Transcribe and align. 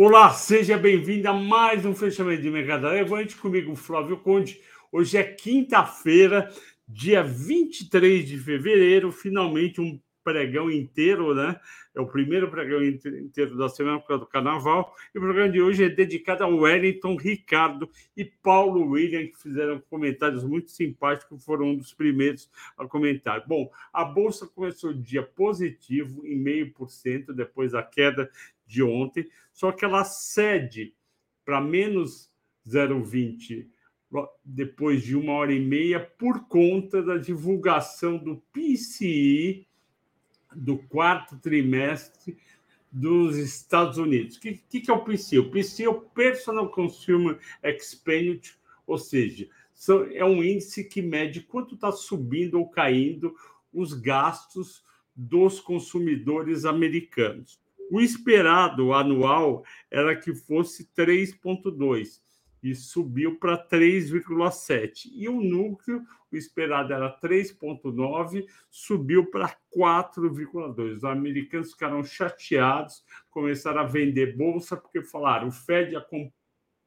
Olá, 0.00 0.30
seja 0.30 0.78
bem-vindo 0.78 1.28
a 1.28 1.32
mais 1.32 1.84
um 1.84 1.92
fechamento 1.92 2.40
de 2.40 2.48
mercado 2.48 2.86
levante 2.86 3.34
comigo, 3.34 3.74
Flávio 3.74 4.16
Conde. 4.16 4.60
Hoje 4.92 5.18
é 5.18 5.24
quinta-feira, 5.24 6.48
dia 6.86 7.20
23 7.20 8.24
de 8.24 8.38
fevereiro, 8.38 9.10
finalmente 9.10 9.80
um 9.80 10.00
pregão 10.22 10.70
inteiro, 10.70 11.34
né? 11.34 11.58
É 11.96 12.00
o 12.00 12.06
primeiro 12.06 12.48
pregão 12.48 12.80
inteiro 12.84 13.56
da 13.56 13.68
semana 13.68 13.98
por 13.98 14.06
causa 14.06 14.20
do 14.20 14.28
carnaval. 14.28 14.94
E 15.12 15.18
o 15.18 15.20
programa 15.20 15.50
de 15.50 15.60
hoje 15.60 15.82
é 15.82 15.88
dedicado 15.88 16.44
ao 16.44 16.54
Wellington, 16.54 17.16
Ricardo 17.16 17.90
e 18.16 18.24
Paulo 18.24 18.90
William, 18.90 19.26
que 19.26 19.42
fizeram 19.42 19.82
comentários 19.90 20.44
muito 20.44 20.70
simpáticos, 20.70 21.44
foram 21.44 21.70
um 21.70 21.76
dos 21.76 21.92
primeiros 21.92 22.48
a 22.76 22.86
comentar. 22.86 23.44
Bom, 23.48 23.68
a 23.92 24.04
Bolsa 24.04 24.46
começou 24.46 24.90
o 24.90 25.02
dia 25.02 25.24
positivo, 25.24 26.24
em 26.24 26.38
meio 26.38 26.72
por 26.72 26.88
cento, 26.88 27.34
depois 27.34 27.72
da 27.72 27.82
queda 27.82 28.30
de 28.68 28.82
ontem, 28.82 29.28
só 29.52 29.72
que 29.72 29.84
ela 29.84 30.04
cede 30.04 30.94
para 31.44 31.60
menos 31.60 32.30
0,20 32.68 33.66
depois 34.44 35.02
de 35.02 35.16
uma 35.16 35.32
hora 35.32 35.52
e 35.52 35.60
meia 35.60 35.98
por 35.98 36.46
conta 36.46 37.02
da 37.02 37.16
divulgação 37.16 38.18
do 38.18 38.42
PCI 38.52 39.66
do 40.54 40.78
quarto 40.78 41.36
trimestre 41.38 42.36
dos 42.90 43.36
Estados 43.36 43.98
Unidos. 43.98 44.36
O 44.36 44.40
que, 44.40 44.80
que, 44.80 44.90
é 44.90 44.94
o 44.94 45.04
PCI? 45.04 45.38
O 45.38 45.50
PCI 45.50 45.84
é 45.84 45.88
o 45.88 46.00
Personal 46.00 46.70
Consumer 46.70 47.38
Expenditure, 47.62 48.56
ou 48.86 48.96
seja, 48.96 49.48
é 50.12 50.24
um 50.24 50.42
índice 50.42 50.84
que 50.84 51.02
mede 51.02 51.42
quanto 51.42 51.74
está 51.74 51.92
subindo 51.92 52.58
ou 52.58 52.68
caindo 52.68 53.34
os 53.72 53.92
gastos 53.92 54.82
dos 55.14 55.60
consumidores 55.60 56.64
americanos. 56.64 57.60
O 57.90 58.00
esperado 58.00 58.92
anual 58.92 59.64
era 59.90 60.14
que 60.14 60.34
fosse 60.34 60.90
3,2 60.94 62.20
e 62.62 62.74
subiu 62.74 63.38
para 63.38 63.56
3,7. 63.56 65.10
E 65.12 65.28
o 65.28 65.40
núcleo, 65.40 66.02
o 66.30 66.36
esperado 66.36 66.92
era 66.92 67.18
3,9, 67.20 68.46
subiu 68.70 69.30
para 69.30 69.56
4,2. 69.74 70.96
Os 70.96 71.04
americanos 71.04 71.72
ficaram 71.72 72.04
chateados, 72.04 73.04
começaram 73.30 73.80
a 73.80 73.86
vender 73.86 74.36
bolsa, 74.36 74.76
porque 74.76 75.02
falaram: 75.02 75.48
o 75.48 75.52
Fed 75.52 75.94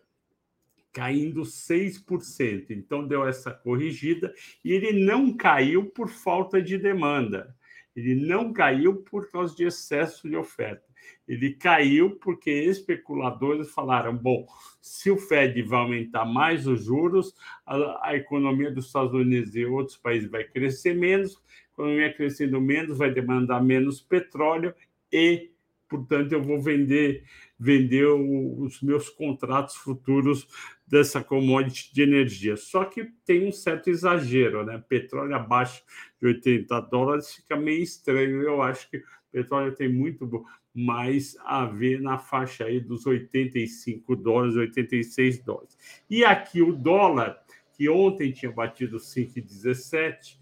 caindo 0.93 1.43
6%. 1.43 2.71
Então 2.71 3.07
deu 3.07 3.27
essa 3.27 3.53
corrigida 3.53 4.35
e 4.65 4.73
ele 4.73 5.05
não 5.05 5.33
caiu 5.37 5.87
por 5.87 6.09
falta 6.09 6.61
de 6.61 6.77
demanda. 6.77 7.55
Ele 7.95 8.15
não 8.15 8.53
caiu 8.53 8.97
por 8.97 9.31
causa 9.31 9.55
de 9.55 9.65
excesso 9.65 10.29
de 10.29 10.37
oferta. 10.37 10.85
Ele 11.27 11.55
caiu 11.55 12.17
porque 12.17 12.51
especuladores 12.51 13.71
falaram: 13.71 14.17
bom, 14.17 14.47
se 14.81 15.11
o 15.11 15.17
Fed 15.17 15.61
vai 15.63 15.81
aumentar 15.81 16.25
mais 16.25 16.67
os 16.67 16.85
juros, 16.85 17.35
a, 17.67 18.11
a 18.11 18.17
economia 18.17 18.71
dos 18.71 18.87
Estados 18.87 19.13
Unidos 19.13 19.55
e 19.55 19.65
outros 19.65 19.97
países 19.97 20.31
vai 20.31 20.45
crescer 20.45 20.95
menos, 20.95 21.37
a 21.37 21.73
economia 21.73 22.13
crescendo 22.13 22.61
menos 22.61 22.99
vai 22.99 23.13
demandar 23.13 23.63
menos 23.63 24.01
petróleo 24.01 24.75
e, 25.13 25.51
portanto, 25.89 26.33
eu 26.33 26.43
vou 26.43 26.61
vender 26.61 27.25
vender 27.59 28.07
o, 28.07 28.61
os 28.63 28.83
meus 28.83 29.09
contratos 29.09 29.77
futuros 29.77 30.47
dessa 30.87 31.23
commodity 31.23 31.93
de 31.93 32.03
energia. 32.03 32.57
Só 32.57 32.85
que 32.85 33.05
tem 33.25 33.49
um 33.49 33.53
certo 33.53 33.89
exagero, 33.91 34.65
né? 34.65 34.83
Petróleo 34.89 35.35
abaixo 35.35 35.83
de 36.21 36.27
80 36.29 36.81
dólares 36.83 37.35
fica 37.35 37.57
meio 37.57 37.83
estranho. 37.83 38.43
Eu 38.43 38.63
acho 38.63 38.89
que 38.91 39.03
petróleo 39.33 39.75
tem 39.75 39.89
muito 39.89 40.45
mais 40.77 41.37
a 41.41 41.65
ver 41.65 42.01
na 42.03 42.19
faixa 42.19 42.65
aí 42.65 42.79
dos 42.79 43.07
85 43.07 44.15
dólares, 44.15 44.57
86 44.57 45.43
dólares. 45.43 45.79
E 46.09 46.23
aqui 46.23 46.61
o 46.61 46.73
dólar, 46.73 47.39
que 47.73 47.89
ontem 47.89 48.31
tinha 48.31 48.53
batido 48.53 48.99
5,17, 48.99 50.39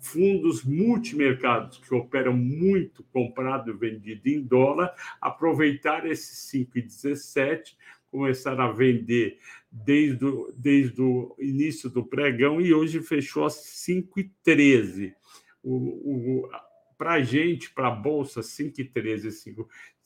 fundos 0.00 0.64
multimercados 0.64 1.78
que 1.78 1.94
operam 1.94 2.32
muito 2.32 3.04
comprado 3.12 3.70
e 3.70 3.74
vendido 3.74 4.28
em 4.28 4.42
dólar, 4.42 4.92
aproveitaram 5.20 6.10
esse 6.10 6.58
5,17, 6.66 7.76
começaram 8.10 8.64
a 8.64 8.72
vender 8.72 9.38
desde 9.70 10.24
o, 10.24 10.52
desde 10.56 11.00
o 11.00 11.36
início 11.38 11.88
do 11.88 12.04
pregão 12.04 12.60
e 12.60 12.74
hoje 12.74 13.00
fechou 13.00 13.44
a 13.44 13.48
5,13. 13.48 15.14
O, 15.62 15.74
o, 15.74 16.50
para 17.00 17.12
a 17.12 17.22
gente, 17.22 17.70
para 17.70 17.88
a 17.88 17.90
Bolsa, 17.90 18.42
5,13, 18.42 19.30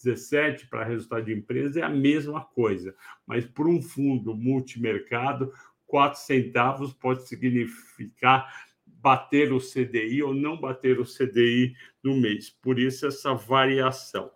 5,17 0.01 0.69
para 0.69 0.85
resultado 0.85 1.25
de 1.25 1.33
empresa 1.33 1.81
é 1.81 1.83
a 1.83 1.89
mesma 1.89 2.45
coisa. 2.45 2.95
Mas 3.27 3.45
para 3.45 3.67
um 3.67 3.83
fundo 3.83 4.33
multimercado, 4.33 5.53
4 5.89 6.21
centavos 6.21 6.93
pode 6.93 7.27
significar 7.27 8.49
bater 8.87 9.53
o 9.53 9.59
CDI 9.59 10.23
ou 10.23 10.33
não 10.33 10.57
bater 10.57 11.01
o 11.01 11.05
CDI 11.05 11.75
no 12.01 12.17
mês. 12.17 12.49
Por 12.49 12.79
isso, 12.79 13.09
essa 13.09 13.35
variação. 13.35 14.31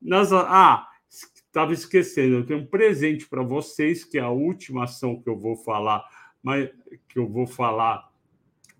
Nas, 0.00 0.32
ah, 0.32 0.88
estava 1.10 1.72
esquecendo, 1.72 2.36
eu 2.36 2.46
tenho 2.46 2.60
um 2.60 2.66
presente 2.66 3.26
para 3.26 3.42
vocês, 3.42 4.04
que 4.04 4.16
é 4.16 4.22
a 4.22 4.30
última 4.30 4.84
ação 4.84 5.20
que 5.20 5.28
eu 5.28 5.36
vou 5.36 5.56
falar, 5.56 6.04
mas 6.40 6.70
que 7.08 7.18
eu 7.18 7.28
vou 7.28 7.48
falar, 7.48 8.08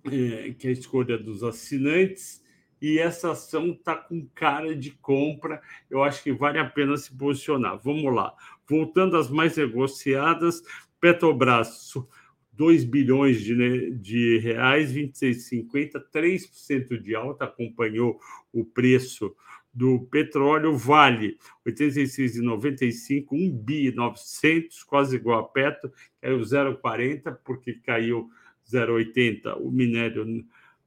é, 0.04 0.52
que 0.52 0.68
é 0.68 0.70
a 0.70 0.72
escolha 0.72 1.18
dos 1.18 1.42
assinantes 1.42 2.45
e 2.80 2.98
essa 2.98 3.32
ação 3.32 3.68
está 3.68 3.96
com 3.96 4.26
cara 4.34 4.74
de 4.76 4.90
compra. 4.90 5.60
Eu 5.90 6.02
acho 6.02 6.22
que 6.22 6.32
vale 6.32 6.58
a 6.58 6.64
pena 6.64 6.96
se 6.96 7.14
posicionar. 7.16 7.78
Vamos 7.82 8.14
lá. 8.14 8.34
Voltando 8.68 9.16
às 9.16 9.30
mais 9.30 9.56
negociadas, 9.56 10.62
Petrobras, 11.00 11.94
2 12.52 12.84
bilhões 12.84 13.40
de, 13.42 13.90
de 13.96 14.38
reais, 14.38 14.92
26,50, 14.92 16.02
3% 16.12 17.00
de 17.00 17.14
alta, 17.14 17.44
acompanhou 17.44 18.18
o 18.52 18.64
preço 18.64 19.34
do 19.72 20.00
petróleo, 20.06 20.74
Vale, 20.74 21.36
86,95, 21.66 23.26
1 23.30 23.58
bi 23.58 23.92
900, 23.94 24.82
quase 24.84 25.16
igual 25.16 25.40
a 25.40 25.48
Petro, 25.48 25.92
caiu 26.18 26.38
0,40 26.38 27.36
porque 27.44 27.74
caiu 27.74 28.30
0,80 28.66 29.54
o 29.60 29.70
minério 29.70 30.24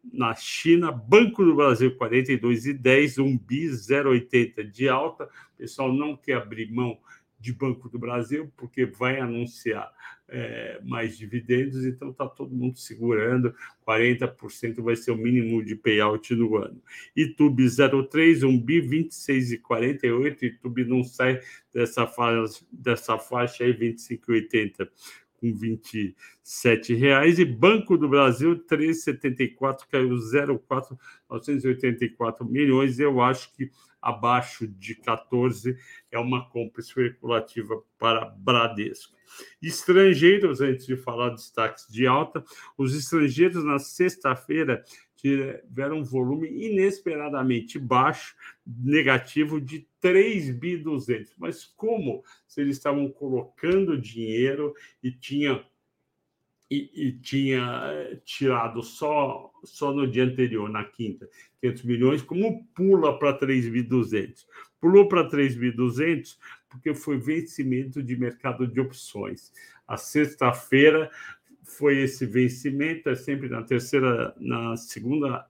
na 0.04 0.34
China, 0.36 0.92
Banco 0.92 1.44
do 1.44 1.56
Brasil 1.56 1.96
42,10, 1.98 3.24
um 3.24 3.38
bi 3.38 3.68
0,80 3.68 4.63
de 4.69 4.88
alta. 4.90 5.25
O 5.25 5.57
pessoal 5.57 5.94
não 5.94 6.16
quer 6.16 6.38
abrir 6.38 6.72
mão 6.72 6.98
de 7.40 7.54
Banco 7.54 7.88
do 7.88 7.98
Brasil, 7.98 8.51
porque 8.57 8.86
vai 8.86 9.19
anunciar 9.19 9.90
é, 10.28 10.80
mais 10.84 11.18
dividendos, 11.18 11.86
então 11.86 12.10
está 12.10 12.28
todo 12.28 12.54
mundo 12.54 12.78
segurando, 12.78 13.56
40% 13.88 14.81
vai 14.81 14.96
ser 14.96 15.12
o 15.12 15.18
mínimo 15.18 15.63
de 15.63 15.75
payout 15.75 16.36
no 16.36 16.57
ano. 16.57 16.81
YouTube 17.16 17.66
03, 18.10 18.44
um 18.44 18.60
bi 18.60 18.81
26,48, 18.81 20.44
YouTube 20.44 20.84
não 20.84 21.04
sai 21.04 21.40
dessa 21.74 22.06
faixa, 22.06 22.66
dessa 22.72 23.18
faixa 23.18 23.63
aí, 23.63 23.74
25,80 23.74 24.90
com 25.39 25.53
27 25.53 26.94
reais 26.94 27.39
e 27.39 27.45
Banco 27.45 27.97
do 27.97 28.09
Brasil 28.09 28.63
3,74 28.65 29.88
caiu 29.89 30.09
0,4 30.09 30.97
984 31.30 32.45
milhões. 32.45 33.00
Eu 33.00 33.21
acho 33.21 33.53
que 33.53 33.71
abaixo 34.01 34.68
de 34.68 34.95
14 34.95 35.77
é 36.12 36.19
uma 36.19 36.50
compra 36.50 36.81
especulativa 36.81 37.81
para 37.97 38.25
Bradesco. 38.25 39.18
Estrangeiros, 39.62 40.62
antes 40.62 40.86
de 40.86 40.97
falar 40.97 41.30
destaques 41.30 41.88
de 41.89 42.07
alta, 42.07 42.44
os 42.77 42.95
estrangeiros 42.95 43.63
na 43.63 43.77
sexta-feira 43.77 44.83
tiveram 45.21 45.98
um 45.98 46.04
volume 46.04 46.48
inesperadamente 46.48 47.77
baixo, 47.77 48.36
negativo 48.66 49.60
de 49.60 49.86
3 50.00 50.51
bi 50.51 50.77
200. 50.77 51.33
Mas 51.38 51.66
como 51.66 52.24
se 52.48 52.62
eles 52.62 52.77
estavam 52.77 53.10
colocando 53.10 54.00
dinheiro 54.00 54.74
e 55.04 55.12
tinha 55.12 55.63
e, 56.71 57.07
e, 57.07 57.12
tinha 57.13 57.81
eh, 57.86 58.19
tirado 58.24 58.83
só 58.83 59.51
só 59.63 59.92
no 59.92 60.07
dia 60.07 60.24
anterior, 60.24 60.69
na 60.69 60.83
quinta, 60.83 61.27
500 61.62 61.83
milhões, 61.83 62.22
como 62.22 62.63
pula 62.75 63.18
para 63.18 63.38
3.200? 63.39 64.45
Pulou 64.80 65.07
para 65.07 65.27
3.200 65.27 66.38
porque 66.69 66.94
foi 66.94 67.18
vencimento 67.18 68.01
de 68.04 68.15
mercado 68.15 68.68
de 68.68 68.80
opções. 68.80 69.51
A 69.88 69.98
sexta-feira 69.98 71.10
foi 71.69 72.01
esse 72.01 72.25
vencimento, 72.25 73.10
é 73.10 73.16
sempre 73.16 73.48
na 73.50 73.63
terceira, 73.63 74.36
na 74.39 74.75
segunda, 74.75 75.45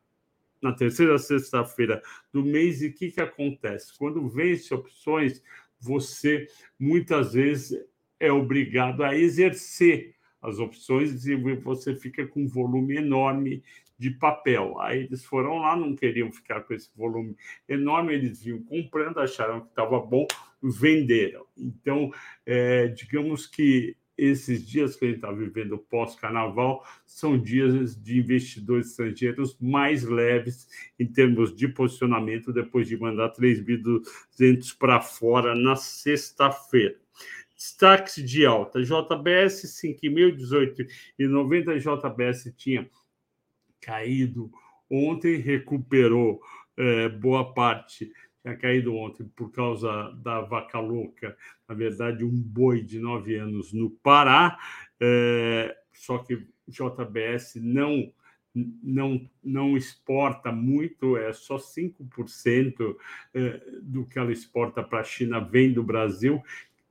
na 0.62 0.74
terceira 0.74 1.18
sexta-feira 1.18 2.02
do 2.32 2.44
mês. 2.44 2.82
E 2.82 2.88
o 2.88 2.94
que, 2.94 3.12
que 3.12 3.22
acontece? 3.22 3.98
Quando 3.98 4.28
vence 4.28 4.74
opções, 4.74 5.42
você 5.80 6.48
muitas 6.78 7.34
vezes 7.34 7.80
é 8.20 8.32
obrigado 8.32 9.04
a 9.04 9.16
exercer 9.16 10.16
as 10.42 10.60
opções 10.60 11.26
e 11.26 11.36
você 11.56 11.96
fica 11.96 12.26
com 12.28 12.44
um 12.44 12.48
volume 12.48 12.98
enorme 12.98 13.64
de 13.98 14.12
papel. 14.12 14.80
Aí 14.80 15.04
eles 15.04 15.26
foram 15.26 15.58
lá, 15.58 15.76
não 15.76 15.94
queriam 15.96 16.32
ficar 16.32 16.62
com 16.62 16.74
esse 16.74 16.90
volume 16.96 17.36
enorme, 17.68 18.14
eles 18.14 18.42
vinham 18.42 18.64
comprando, 18.64 19.20
acharam 19.20 19.62
que 19.62 19.68
estava 19.68 20.00
bom, 20.00 20.26
venderam. 20.64 21.46
Então, 21.58 22.12
é, 22.46 22.88
digamos 22.88 23.46
que 23.46 23.98
esses 24.20 24.68
dias 24.68 24.96
que 24.96 25.06
a 25.06 25.08
gente 25.08 25.18
está 25.18 25.32
vivendo 25.32 25.78
pós-carnaval 25.78 26.86
são 27.06 27.38
dias 27.38 27.96
de 27.96 28.20
investidores 28.20 28.90
estrangeiros 28.90 29.58
mais 29.60 30.04
leves 30.04 30.68
em 31.00 31.08
termos 31.08 31.56
de 31.56 31.68
posicionamento, 31.70 32.52
depois 32.52 32.88
de 32.88 32.98
mandar 32.98 33.32
3.200 33.34 34.78
para 34.78 35.00
fora 35.00 35.56
na 35.56 35.76
sexta-feira. 35.78 36.98
Destaques 37.56 38.16
de 38.16 38.46
alta: 38.46 38.82
JBS 38.82 39.64
5.018,90. 39.82 41.78
JBS 41.80 42.54
tinha 42.58 42.90
caído 43.80 44.52
ontem, 44.90 45.38
recuperou 45.38 46.42
é, 46.76 47.10
boa 47.10 47.54
parte 47.54 48.12
tinha 48.42 48.56
caído 48.56 48.96
ontem 48.96 49.26
por 49.36 49.52
causa 49.52 50.12
da 50.24 50.42
vaca 50.42 50.80
louca, 50.80 51.36
na 51.68 51.76
verdade, 51.76 52.24
um 52.24 52.32
boi 52.32 52.82
de 52.82 53.00
nove 53.00 53.36
anos 53.36 53.74
no 53.74 53.90
Pará, 53.90 54.58
é, 55.00 55.76
só 55.94 56.18
que 56.20 56.48
JBS 56.68 57.56
não, 57.56 58.12
não, 58.56 59.30
não 59.44 59.76
exporta 59.76 60.52
muito, 60.52 61.18
é 61.18 61.34
só 61.34 61.58
5% 61.58 62.96
é, 63.34 63.62
do 63.82 64.06
que 64.06 64.18
ela 64.18 64.32
exporta 64.32 64.84
para 64.84 65.02
a 65.02 65.04
China 65.04 65.40
vem 65.40 65.74
do 65.74 65.84
Brasil, 65.84 66.42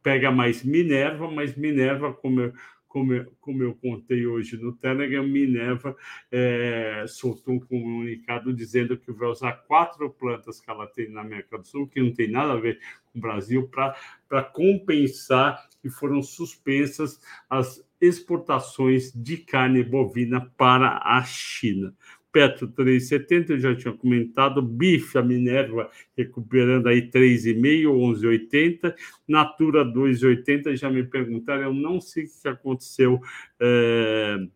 pega 0.03 0.31
mais 0.31 0.62
Minerva, 0.62 1.31
mas 1.31 1.56
Minerva, 1.56 2.12
como 2.12 2.41
eu 2.41 2.53
como 2.88 3.12
eu, 3.12 3.32
como 3.40 3.62
eu 3.62 3.75
contei 3.75 4.26
hoje 4.26 4.56
no 4.56 4.73
Telegram, 4.73 5.23
Minerva 5.23 5.94
é, 6.32 7.05
soltou 7.06 7.55
um 7.55 7.61
comunicado 7.61 8.52
dizendo 8.52 8.96
que 8.96 9.12
vai 9.12 9.29
usar 9.29 9.52
quatro 9.52 10.11
plantas 10.11 10.61
que 10.61 10.70
ela 10.70 10.87
tem 10.87 11.11
na 11.11 11.20
América 11.20 11.58
do 11.58 11.67
Sul, 11.67 11.87
que 11.87 12.00
não 12.00 12.12
tem 12.12 12.31
nada 12.31 12.55
a 12.55 12.61
ver 12.61 12.81
com 13.12 13.19
o 13.19 13.23
Brasil, 13.23 13.69
para 13.69 14.43
compensar 14.43 15.69
que 15.81 15.90
foram 15.90 16.23
suspensas 16.23 17.20
as 17.49 17.87
exportações 18.00 19.12
de 19.12 19.37
carne 19.37 19.82
bovina 19.82 20.40
para 20.56 21.00
a 21.05 21.23
China. 21.25 21.94
Petro 22.31 22.69
3,70, 22.69 23.51
eu 23.51 23.59
já 23.59 23.75
tinha 23.75 23.95
comentado, 23.95 24.61
Bife, 24.61 25.17
a 25.17 25.23
Minerva 25.23 25.91
recuperando 26.17 26.87
aí 26.87 27.11
3,5, 27.11 27.87
11,80, 27.87 28.95
Natura 29.27 29.85
2,80, 29.85 30.77
já 30.77 30.91
me 30.91 31.05
perguntaram, 31.05 31.63
eu 31.63 31.75
não 31.75 32.01
sei 32.01 32.25
o 32.25 32.29
que 32.29 32.49
aconteceu 32.49 33.21
é, 33.59 34.47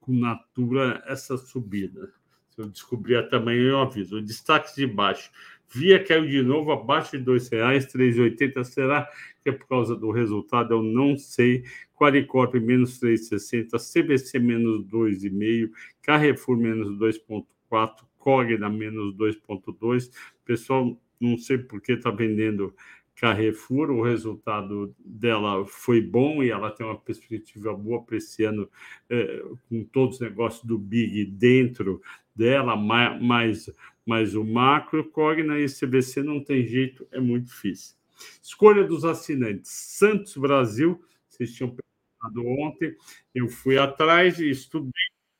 com 0.00 0.12
Natura 0.12 1.02
essa 1.06 1.36
subida. 1.36 2.12
Se 2.50 2.62
eu 2.62 2.70
descobrir 2.70 3.28
tamanho, 3.28 3.62
eu 3.62 3.80
aviso. 3.80 4.16
O 4.16 4.22
destaque 4.22 4.74
de 4.74 4.86
baixo. 4.86 5.30
Via 5.68 6.02
caiu 6.02 6.26
de 6.26 6.42
novo 6.42 6.72
abaixo 6.72 7.18
de 7.18 7.30
R$ 7.30 7.38
reais, 7.50 7.86
3,80. 7.86 8.64
Será 8.64 9.08
que 9.42 9.50
é 9.50 9.52
por 9.52 9.66
causa 9.66 9.96
do 9.96 10.10
resultado? 10.10 10.74
Eu 10.74 10.82
não 10.82 11.16
sei. 11.16 11.64
Qualicorp 11.94 12.54
menos 12.54 13.00
3,60, 13.00 13.78
CBC 13.78 14.38
menos 14.38 14.84
2,5, 14.86 15.70
Carrefour 16.02 16.56
menos 16.56 16.88
2,4, 16.98 18.04
Cogna 18.18 18.68
menos 18.68 19.14
2,2. 19.16 20.10
Pessoal, 20.44 21.00
não 21.18 21.38
sei 21.38 21.58
por 21.58 21.80
que 21.80 21.92
está 21.92 22.10
vendendo 22.10 22.74
Carrefour, 23.16 23.90
o 23.90 24.02
resultado 24.02 24.94
dela 24.98 25.64
foi 25.66 26.02
bom 26.02 26.42
e 26.42 26.50
ela 26.50 26.70
tem 26.70 26.84
uma 26.84 26.98
perspectiva 26.98 27.74
boa 27.74 28.02
para 28.02 28.18
esse 28.18 28.44
ano, 28.44 28.70
eh, 29.08 29.42
com 29.68 29.84
todos 29.84 30.16
os 30.16 30.20
negócios 30.20 30.64
do 30.64 30.78
Big 30.78 31.24
dentro 31.24 32.02
dela, 32.34 32.76
mais, 32.76 33.70
mais 34.04 34.34
o 34.34 34.44
macro, 34.44 35.08
Cogna 35.10 35.58
e 35.58 35.66
CBC 35.66 36.22
não 36.22 36.44
tem 36.44 36.66
jeito, 36.66 37.06
é 37.10 37.18
muito 37.18 37.46
difícil. 37.46 37.96
Escolha 38.42 38.84
dos 38.84 39.04
assinantes. 39.04 39.70
Santos 39.70 40.36
Brasil, 40.36 41.02
vocês 41.28 41.54
tinham 41.54 41.74
perguntado 41.74 42.46
ontem, 42.60 42.94
eu 43.34 43.48
fui 43.48 43.78
atrás 43.78 44.38
e 44.38 44.50
estudei. 44.50 44.92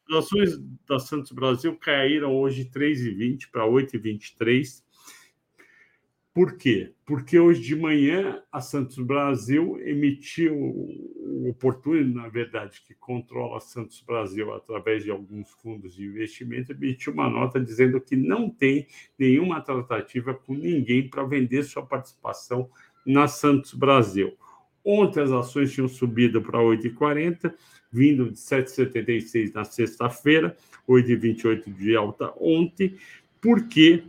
As 0.08 0.24
ações 0.24 0.58
da 0.88 0.98
Santos 0.98 1.32
Brasil 1.32 1.76
caíram 1.76 2.34
hoje 2.34 2.64
3,20 2.64 3.50
para 3.50 3.66
8,23 3.66 4.85
por 6.36 6.58
quê? 6.58 6.92
Porque 7.06 7.38
hoje 7.38 7.62
de 7.62 7.74
manhã 7.74 8.42
a 8.52 8.60
Santos 8.60 8.98
Brasil 8.98 9.80
emitiu 9.80 10.54
o 10.54 11.48
oportuno, 11.48 12.14
na 12.14 12.28
verdade, 12.28 12.82
que 12.86 12.92
controla 12.92 13.56
a 13.56 13.60
Santos 13.60 14.02
Brasil 14.02 14.52
através 14.52 15.02
de 15.02 15.10
alguns 15.10 15.50
fundos 15.52 15.94
de 15.94 16.04
investimento, 16.04 16.72
emitiu 16.72 17.14
uma 17.14 17.30
nota 17.30 17.58
dizendo 17.58 17.98
que 18.02 18.14
não 18.14 18.50
tem 18.50 18.86
nenhuma 19.18 19.62
tratativa 19.62 20.34
com 20.34 20.52
ninguém 20.52 21.08
para 21.08 21.24
vender 21.24 21.62
sua 21.62 21.86
participação 21.86 22.68
na 23.06 23.26
Santos 23.26 23.72
Brasil. 23.72 24.36
Ontem 24.84 25.22
as 25.22 25.32
ações 25.32 25.72
tinham 25.72 25.88
subido 25.88 26.42
para 26.42 26.58
8,40, 26.58 27.54
vindo 27.90 28.30
de 28.30 28.36
7,76 28.36 29.54
na 29.54 29.64
sexta-feira, 29.64 30.54
8,28 30.86 31.72
de 31.72 31.96
alta 31.96 32.30
ontem, 32.38 32.94
porque 33.40 34.04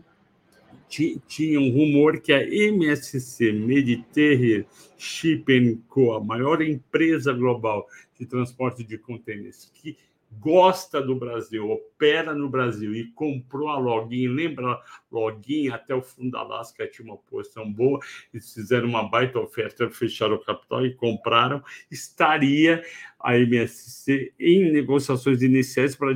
tinha 0.87 1.59
um 1.59 1.71
rumor 1.71 2.19
que 2.21 2.31
a 2.31 2.41
MSC, 2.41 3.51
Mediterranean 3.51 4.65
Shipping 4.97 5.83
Co., 5.87 6.13
a 6.13 6.23
maior 6.23 6.61
empresa 6.61 7.33
global 7.33 7.87
de 8.19 8.25
transporte 8.25 8.83
de 8.83 8.97
contêineres, 8.97 9.71
que 9.73 9.97
gosta 10.31 11.01
do 11.01 11.15
Brasil, 11.15 11.69
opera 11.69 12.33
no 12.33 12.49
Brasil 12.49 12.93
e 12.95 13.11
comprou 13.11 13.69
a 13.69 13.77
Login, 13.77 14.27
lembra 14.27 14.81
Login 15.11 15.69
até 15.69 15.95
o 15.95 16.01
fundo 16.01 16.31
da 16.31 16.39
Alaska 16.39 16.87
tinha 16.87 17.05
uma 17.05 17.17
posição 17.17 17.71
boa, 17.71 17.99
eles 18.33 18.53
fizeram 18.53 18.87
uma 18.87 19.07
baita 19.07 19.39
oferta, 19.39 19.89
fecharam 19.89 20.35
o 20.35 20.43
capital 20.43 20.85
e 20.85 20.93
compraram, 20.93 21.63
estaria 21.89 22.83
a 23.19 23.37
MSC 23.37 24.33
em 24.39 24.71
negociações 24.71 25.41
iniciais 25.41 25.95
para 25.95 26.15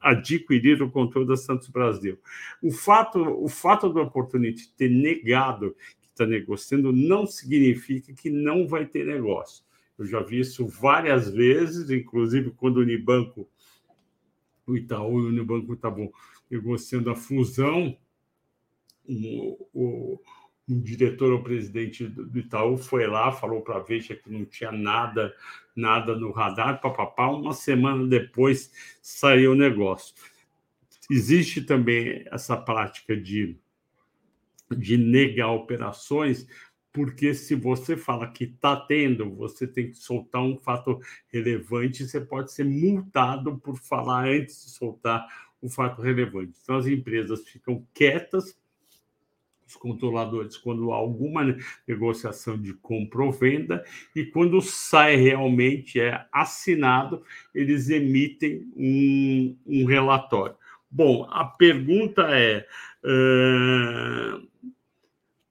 adquirir 0.00 0.82
o 0.82 0.90
controle 0.90 1.26
da 1.26 1.36
Santos 1.36 1.68
Brasil. 1.68 2.18
O 2.62 2.70
fato, 2.70 3.18
o 3.18 3.48
fato 3.48 3.88
do 3.88 4.00
Opportunity 4.00 4.72
ter 4.76 4.90
negado 4.90 5.74
que 6.02 6.08
está 6.08 6.26
negociando 6.26 6.92
não 6.92 7.26
significa 7.26 8.12
que 8.12 8.30
não 8.30 8.66
vai 8.66 8.84
ter 8.84 9.06
negócio 9.06 9.64
eu 9.98 10.06
já 10.06 10.20
vi 10.20 10.40
isso 10.40 10.66
várias 10.66 11.30
vezes, 11.30 11.90
inclusive 11.90 12.50
quando 12.50 12.78
o 12.78 12.80
Unibanco 12.80 13.48
o 14.66 14.76
Itaú 14.76 15.20
e 15.20 15.24
o 15.24 15.28
Unibanco 15.28 15.74
estavam 15.74 16.10
negociando 16.50 17.10
a 17.10 17.16
fusão, 17.16 17.96
o, 19.06 19.68
o, 19.74 20.20
um 20.68 20.80
diretor 20.80 21.32
ou 21.32 21.42
presidente 21.42 22.06
do 22.06 22.38
Itaú 22.38 22.76
foi 22.76 23.06
lá, 23.06 23.30
falou 23.30 23.60
para 23.60 23.76
a 23.76 23.82
Veja 23.82 24.16
que 24.16 24.30
não 24.30 24.44
tinha 24.44 24.72
nada, 24.72 25.34
nada 25.76 26.16
no 26.16 26.32
radar, 26.32 26.80
papapá. 26.80 27.28
Uma 27.28 27.52
semana 27.52 28.06
depois 28.06 28.72
saiu 29.02 29.52
o 29.52 29.56
negócio. 29.56 30.14
Existe 31.10 31.60
também 31.60 32.24
essa 32.30 32.56
prática 32.56 33.14
de, 33.14 33.58
de 34.70 34.96
negar 34.96 35.50
operações, 35.50 36.46
porque 36.94 37.34
se 37.34 37.56
você 37.56 37.96
fala 37.96 38.30
que 38.30 38.44
está 38.44 38.76
tendo, 38.76 39.34
você 39.34 39.66
tem 39.66 39.90
que 39.90 39.98
soltar 39.98 40.40
um 40.40 40.56
fato 40.56 41.00
relevante, 41.26 42.06
você 42.06 42.20
pode 42.20 42.52
ser 42.52 42.64
multado 42.64 43.58
por 43.58 43.76
falar 43.76 44.28
antes 44.28 44.64
de 44.64 44.70
soltar 44.70 45.26
o 45.60 45.68
fato 45.68 46.00
relevante. 46.00 46.56
Então, 46.62 46.76
as 46.76 46.86
empresas 46.86 47.48
ficam 47.48 47.84
quietas 47.92 48.56
os 49.66 49.74
controladores 49.74 50.56
quando 50.56 50.92
há 50.92 50.94
alguma 50.94 51.56
negociação 51.88 52.56
de 52.56 52.74
compra 52.74 53.24
ou 53.24 53.32
venda 53.32 53.82
e 54.14 54.24
quando 54.26 54.60
sai 54.60 55.16
realmente 55.16 55.98
é 55.98 56.24
assinado, 56.30 57.24
eles 57.52 57.90
emitem 57.90 58.70
um, 58.76 59.56
um 59.66 59.84
relatório. 59.84 60.54
Bom, 60.88 61.26
a 61.28 61.44
pergunta 61.44 62.22
é: 62.30 62.64
uh, 63.04 64.46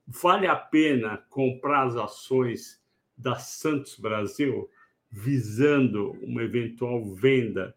vale 0.08 0.48
a 0.48 0.56
pena 0.56 1.18
comprar 1.30 1.88
as 1.88 1.96
ações 1.96 2.82
da 3.18 3.36
Santos 3.36 3.98
Brasil 3.98 4.70
visando 5.10 6.12
uma 6.22 6.42
eventual 6.44 7.06
venda 7.14 7.76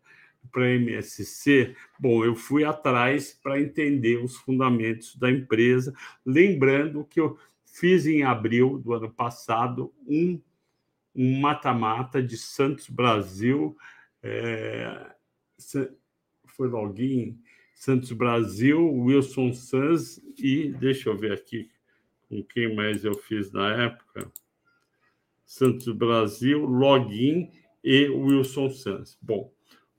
para 0.51 0.65
a 0.65 0.71
MSC, 0.71 1.75
bom, 1.99 2.25
eu 2.25 2.35
fui 2.35 2.65
atrás 2.65 3.39
para 3.43 3.61
entender 3.61 4.23
os 4.23 4.37
fundamentos 4.37 5.17
da 5.17 5.31
empresa, 5.31 5.93
lembrando 6.25 7.05
que 7.05 7.21
eu 7.21 7.39
fiz 7.65 8.07
em 8.07 8.23
abril 8.23 8.79
do 8.79 8.95
ano 8.95 9.11
passado 9.11 9.93
um 10.07 10.41
um 11.17 11.41
mata-mata 11.41 12.23
de 12.23 12.37
Santos 12.37 12.91
Brasil, 12.91 13.75
é, 14.23 15.15
foi 16.45 16.69
login, 16.69 17.41
Santos 17.75 18.13
Brasil, 18.13 18.79
Wilson 18.93 19.55
Sanz 19.55 20.21
e 20.39 20.69
deixa 20.73 21.09
eu 21.09 21.17
ver 21.17 21.33
aqui 21.33 21.71
com 22.29 22.43
quem 22.43 22.75
mais 22.75 23.05
eu 23.05 23.15
fiz 23.15 23.53
na 23.53 23.85
época. 23.85 24.31
Santos 25.45 25.87
Brasil, 25.95 26.65
login 26.65 27.51
e 27.83 28.09
Wilson 28.09 28.71
Sanz. 28.71 29.17
Bom, 29.23 29.53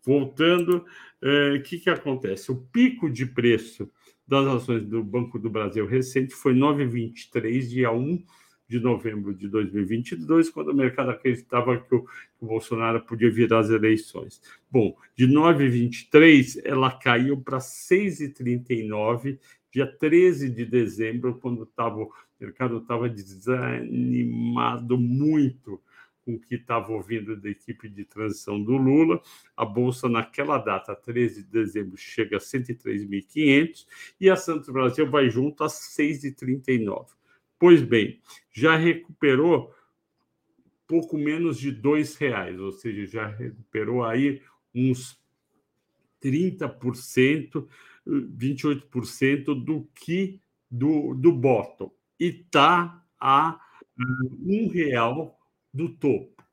Voltando, 0.08 0.86
o 1.22 1.28
é, 1.28 1.60
que, 1.60 1.80
que 1.80 1.90
acontece? 1.90 2.50
O 2.50 2.56
pico 2.56 3.10
de 3.10 3.26
preço 3.26 3.92
das 4.26 4.48
ações 4.48 4.86
do 4.86 5.04
Banco 5.04 5.38
do 5.38 5.50
Brasil 5.50 5.86
recente 5.86 6.34
foi 6.34 6.54
9,23, 6.54 7.68
dia 7.68 7.92
1 7.92 8.24
de 8.70 8.80
novembro 8.80 9.34
de 9.34 9.50
2022, 9.50 10.50
quando 10.50 10.70
o 10.70 10.74
mercado 10.74 11.10
acreditava 11.10 11.78
que 11.78 11.94
o, 11.94 12.04
que 12.04 12.10
o 12.40 12.48
Bolsonaro 12.48 13.02
podia 13.02 13.30
virar 13.30 13.60
as 13.60 13.70
eleições. 13.70 14.42
Bom, 14.72 14.96
de 15.14 15.28
9,23 15.28 16.62
ela 16.64 16.90
caiu 16.90 17.42
para 17.42 17.58
6,39, 17.58 19.40
dia 19.72 19.88
13 19.88 20.50
de 20.50 20.66
dezembro, 20.66 21.40
quando 21.40 21.66
tava, 21.66 22.02
o 22.02 22.12
mercado 22.40 22.78
estava 22.78 23.10
desanimado 23.10 24.98
muito 24.98 25.82
com 26.28 26.36
o 26.36 26.40
que 26.40 26.56
estava 26.56 26.92
ouvindo 26.92 27.38
da 27.38 27.50
equipe 27.50 27.88
de 27.88 28.04
transição 28.04 28.62
do 28.62 28.76
Lula. 28.76 29.22
A 29.56 29.64
bolsa, 29.64 30.10
naquela 30.10 30.58
data, 30.58 30.94
13 30.94 31.44
de 31.44 31.50
dezembro, 31.50 31.96
chega 31.96 32.36
a 32.36 32.40
103.500 32.40 33.86
e 34.20 34.30
a 34.30 34.36
Santos 34.36 34.68
Brasil 34.68 35.10
vai 35.10 35.30
junto 35.30 35.64
a 35.64 35.68
6,39. 35.68 37.08
Pois 37.58 37.82
bem, 37.82 38.20
já 38.52 38.76
recuperou 38.76 39.74
pouco 40.86 41.18
menos 41.18 41.58
de 41.58 41.70
R$ 41.70 42.04
reais, 42.20 42.60
ou 42.60 42.72
seja, 42.72 43.06
já 43.06 43.28
recuperou 43.28 44.04
aí 44.04 44.42
uns 44.76 45.20
30%, 46.22 47.68
28% 48.08 49.64
do 49.64 49.88
que 49.94 50.42
do, 50.70 51.14
do 51.14 51.32
bottom. 51.32 51.92
E 52.20 52.28
está 52.28 53.04
a 53.20 53.60
um 54.46 54.68
real 54.70 55.38
do 55.74 55.90
topo. 55.90 56.44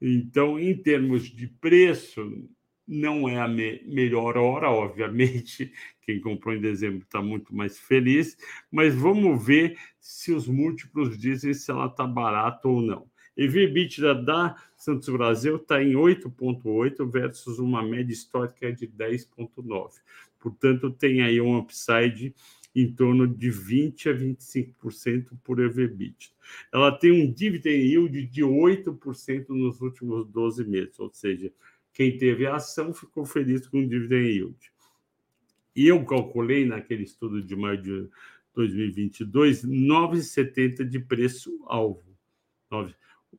Então, 0.00 0.58
em 0.58 0.74
termos 0.76 1.24
de 1.24 1.46
preço, 1.46 2.48
não 2.86 3.28
é 3.28 3.38
a 3.38 3.46
me 3.46 3.82
melhor 3.86 4.36
hora, 4.36 4.70
obviamente. 4.70 5.72
Quem 6.02 6.20
comprou 6.20 6.54
em 6.54 6.60
dezembro 6.60 7.04
está 7.04 7.22
muito 7.22 7.54
mais 7.54 7.78
feliz, 7.78 8.36
mas 8.70 8.94
vamos 8.94 9.44
ver 9.44 9.78
se 10.00 10.32
os 10.32 10.48
múltiplos 10.48 11.16
dizem 11.18 11.54
se 11.54 11.70
ela 11.70 11.86
está 11.86 12.06
barata 12.06 12.66
ou 12.66 12.80
não. 12.80 13.08
EV/EBITDA 13.40 14.14
da 14.16 14.54
Santos 14.76 15.08
Brasil 15.08 15.56
está 15.56 15.82
em 15.82 15.94
8,8 15.94 17.10
versus 17.10 17.58
uma 17.58 17.82
média 17.82 18.12
histórica 18.12 18.70
de 18.70 18.86
10,9. 18.86 19.92
Portanto, 20.38 20.90
tem 20.90 21.22
aí 21.22 21.40
um 21.40 21.56
upside 21.56 22.34
em 22.76 22.92
torno 22.92 23.26
de 23.26 23.50
20% 23.50 24.10
a 24.10 24.14
25% 24.14 25.38
por 25.42 25.58
EV/EBITDA. 25.58 26.28
Ela 26.70 26.92
tem 26.92 27.10
um 27.12 27.32
dividend 27.32 27.82
yield 27.82 28.26
de 28.26 28.42
8% 28.42 29.48
nos 29.48 29.80
últimos 29.80 30.26
12 30.26 30.64
meses, 30.66 31.00
ou 31.00 31.10
seja, 31.10 31.50
quem 31.94 32.18
teve 32.18 32.46
a 32.46 32.56
ação 32.56 32.92
ficou 32.92 33.24
feliz 33.24 33.66
com 33.66 33.78
o 33.78 33.88
dividend 33.88 34.28
yield. 34.28 34.72
E 35.74 35.86
eu 35.86 36.04
calculei 36.04 36.66
naquele 36.66 37.04
estudo 37.04 37.42
de 37.42 37.56
maio 37.56 37.80
de 37.80 38.08
2022 38.54 39.64
9,70 39.64 40.84
de 40.84 40.98
preço-alvo. 40.98 42.04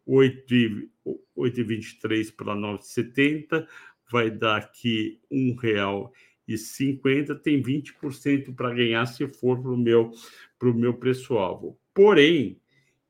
8,23 0.07 2.35
para 2.35 2.55
9,70 2.55 3.67
vai 4.11 4.29
dar 4.29 4.57
aqui 4.57 5.19
R$ 5.31 5.55
1,00 5.55 6.11
e 6.47 6.57
50 6.57 7.35
tem 7.35 7.61
20% 7.61 8.55
para 8.55 8.73
ganhar 8.73 9.05
se 9.05 9.27
for 9.27 9.61
para 9.61 9.71
o 9.71 9.77
meu, 9.77 10.11
pro 10.59 10.73
meu 10.73 10.93
preço-alvo. 10.93 11.79
Porém, 11.93 12.59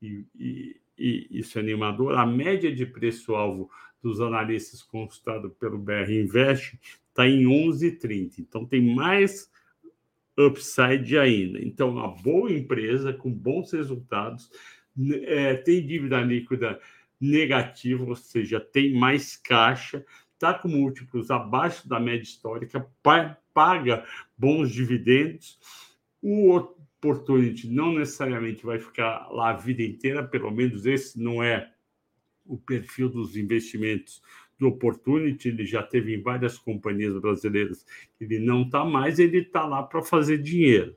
e, 0.01 0.25
e, 0.37 0.75
e, 0.97 1.27
isso 1.31 1.57
é 1.57 1.61
animador, 1.61 2.17
a 2.17 2.25
média 2.25 2.73
de 2.73 2.85
preço-alvo 2.85 3.69
dos 4.01 4.19
analistas 4.19 4.83
consultado 4.83 5.49
pelo 5.51 5.77
BR 5.77 6.11
Invest 6.11 6.77
está 7.09 7.27
em 7.27 7.45
11,30. 7.45 8.39
Então, 8.39 8.65
tem 8.65 8.93
mais 8.93 9.49
upside 10.37 11.17
ainda. 11.17 11.59
Então, 11.61 11.89
uma 11.89 12.07
boa 12.07 12.51
empresa 12.51 13.13
com 13.13 13.31
bons 13.31 13.71
resultados, 13.71 14.49
é, 15.25 15.55
tem 15.55 15.85
dívida 15.85 16.21
líquida 16.21 16.79
negativa, 17.19 18.03
ou 18.03 18.15
seja, 18.15 18.59
tem 18.59 18.93
mais 18.93 19.37
caixa, 19.37 20.03
está 20.33 20.53
com 20.53 20.67
múltiplos 20.67 21.29
abaixo 21.29 21.87
da 21.87 21.99
média 21.99 22.23
histórica, 22.23 22.87
paga 23.53 24.03
bons 24.37 24.71
dividendos. 24.71 25.59
O 26.21 26.55
Opportunity 26.55 27.69
não 27.69 27.93
necessariamente 27.93 28.65
vai 28.65 28.79
ficar 28.79 29.27
lá 29.31 29.51
a 29.51 29.57
vida 29.57 29.83
inteira, 29.83 30.23
pelo 30.23 30.51
menos 30.51 30.85
esse 30.85 31.21
não 31.21 31.43
é 31.43 31.71
o 32.45 32.57
perfil 32.57 33.09
dos 33.09 33.37
investimentos 33.37 34.21
do 34.57 34.67
Opportunity, 34.67 35.49
ele 35.49 35.65
já 35.65 35.81
teve 35.81 36.15
em 36.15 36.21
várias 36.21 36.57
companhias 36.57 37.19
brasileiras, 37.19 37.85
ele 38.19 38.39
não 38.39 38.63
está 38.63 38.85
mais, 38.85 39.17
ele 39.17 39.39
está 39.39 39.65
lá 39.65 39.81
para 39.81 40.03
fazer 40.03 40.37
dinheiro. 40.37 40.95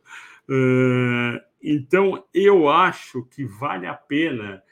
Então, 1.64 2.25
eu 2.35 2.68
acho 2.68 3.25
que 3.25 3.44
vale 3.44 3.87
a 3.87 3.94
pena 3.94 4.62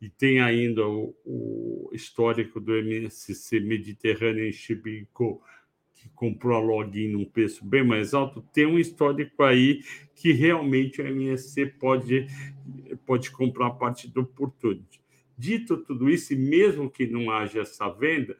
e 0.00 0.08
tem 0.08 0.40
ainda 0.40 0.86
o, 0.86 1.14
o 1.24 1.90
histórico 1.92 2.58
do 2.58 2.74
MSC 2.74 3.60
Mediterrâneo 3.60 4.52
Shipping 4.52 5.06
Co., 5.12 5.42
que 5.94 6.08
comprou 6.10 6.56
a 6.56 6.60
login 6.60 7.08
num 7.08 7.26
preço 7.26 7.62
bem 7.62 7.84
mais 7.84 8.14
alto, 8.14 8.40
tem 8.54 8.64
um 8.64 8.78
histórico 8.78 9.42
aí 9.42 9.82
que 10.14 10.32
realmente 10.32 11.02
o 11.02 11.06
MSC 11.06 11.66
pode, 11.66 12.26
pode 13.04 13.30
comprar 13.30 13.70
parte 13.72 14.08
do 14.08 14.22
Opportunity. 14.22 15.00
Dito 15.36 15.76
tudo 15.76 16.08
isso, 16.08 16.32
e 16.32 16.36
mesmo 16.36 16.90
que 16.90 17.06
não 17.06 17.30
haja 17.30 17.60
essa 17.60 17.88
venda, 17.90 18.34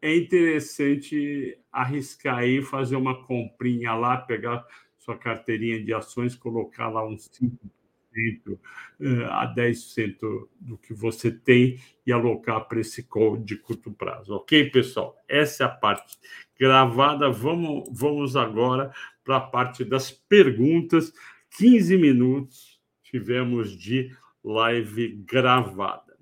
é 0.00 0.16
interessante 0.16 1.58
arriscar 1.72 2.38
aí, 2.38 2.62
fazer 2.62 2.96
uma 2.96 3.24
comprinha 3.24 3.94
lá, 3.94 4.16
pegar 4.16 4.64
sua 5.02 5.18
carteirinha 5.18 5.82
de 5.82 5.92
ações, 5.92 6.36
colocar 6.36 6.88
lá 6.88 7.04
uns 7.04 7.28
5 7.32 8.60
eh, 9.00 9.24
a 9.24 9.52
10% 9.52 10.48
do 10.60 10.78
que 10.78 10.94
você 10.94 11.30
tem 11.30 11.80
e 12.06 12.12
alocar 12.12 12.68
para 12.68 12.78
esse 12.78 13.02
call 13.02 13.36
de 13.36 13.56
curto 13.56 13.90
prazo. 13.90 14.34
Ok, 14.34 14.70
pessoal? 14.70 15.16
Essa 15.26 15.64
é 15.64 15.66
a 15.66 15.70
parte 15.70 16.16
gravada. 16.56 17.30
Vamos, 17.30 17.88
vamos 17.90 18.36
agora 18.36 18.92
para 19.24 19.38
a 19.38 19.40
parte 19.40 19.84
das 19.84 20.10
perguntas. 20.12 21.12
15 21.58 21.96
minutos 21.96 22.80
tivemos 23.02 23.76
de 23.76 24.14
live 24.44 25.16
gravada. 25.26 26.16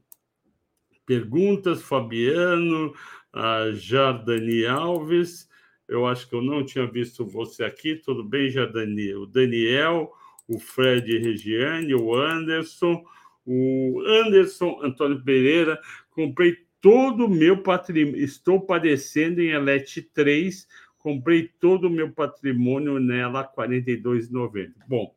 Perguntas, 1.04 1.82
Fabiano, 1.82 2.94
a 3.30 3.72
Jardani 3.72 4.64
Alves. 4.64 5.49
Eu 5.90 6.06
acho 6.06 6.28
que 6.28 6.34
eu 6.36 6.40
não 6.40 6.64
tinha 6.64 6.86
visto 6.86 7.26
você 7.26 7.64
aqui. 7.64 7.96
Tudo 7.96 8.22
bem, 8.22 8.48
já? 8.48 8.64
O 8.64 9.26
Daniel, 9.26 10.12
o 10.46 10.60
Fred 10.60 11.18
Regiane, 11.18 11.92
o 11.96 12.14
Anderson, 12.14 13.04
o 13.44 14.00
Anderson 14.06 14.78
Antônio 14.84 15.20
Pereira. 15.24 15.80
Comprei 16.10 16.58
todo 16.80 17.26
o 17.26 17.28
meu 17.28 17.60
patrimônio. 17.60 18.22
Estou 18.22 18.60
padecendo 18.60 19.42
em 19.42 19.48
Elete 19.48 20.00
3. 20.00 20.68
Comprei 20.96 21.50
todo 21.58 21.88
o 21.88 21.90
meu 21.90 22.12
patrimônio 22.12 23.00
nela, 23.00 23.42
R$ 23.42 23.48
42,90. 23.56 24.72
Bom, 24.86 25.12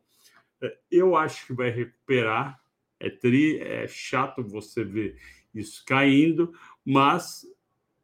é, 0.60 0.76
eu 0.90 1.14
acho 1.14 1.46
que 1.46 1.52
vai 1.52 1.70
recuperar. 1.70 2.60
É, 2.98 3.08
tri, 3.10 3.60
é 3.60 3.86
chato 3.86 4.42
você 4.42 4.82
ver 4.82 5.16
isso 5.54 5.84
caindo, 5.86 6.52
mas 6.84 7.46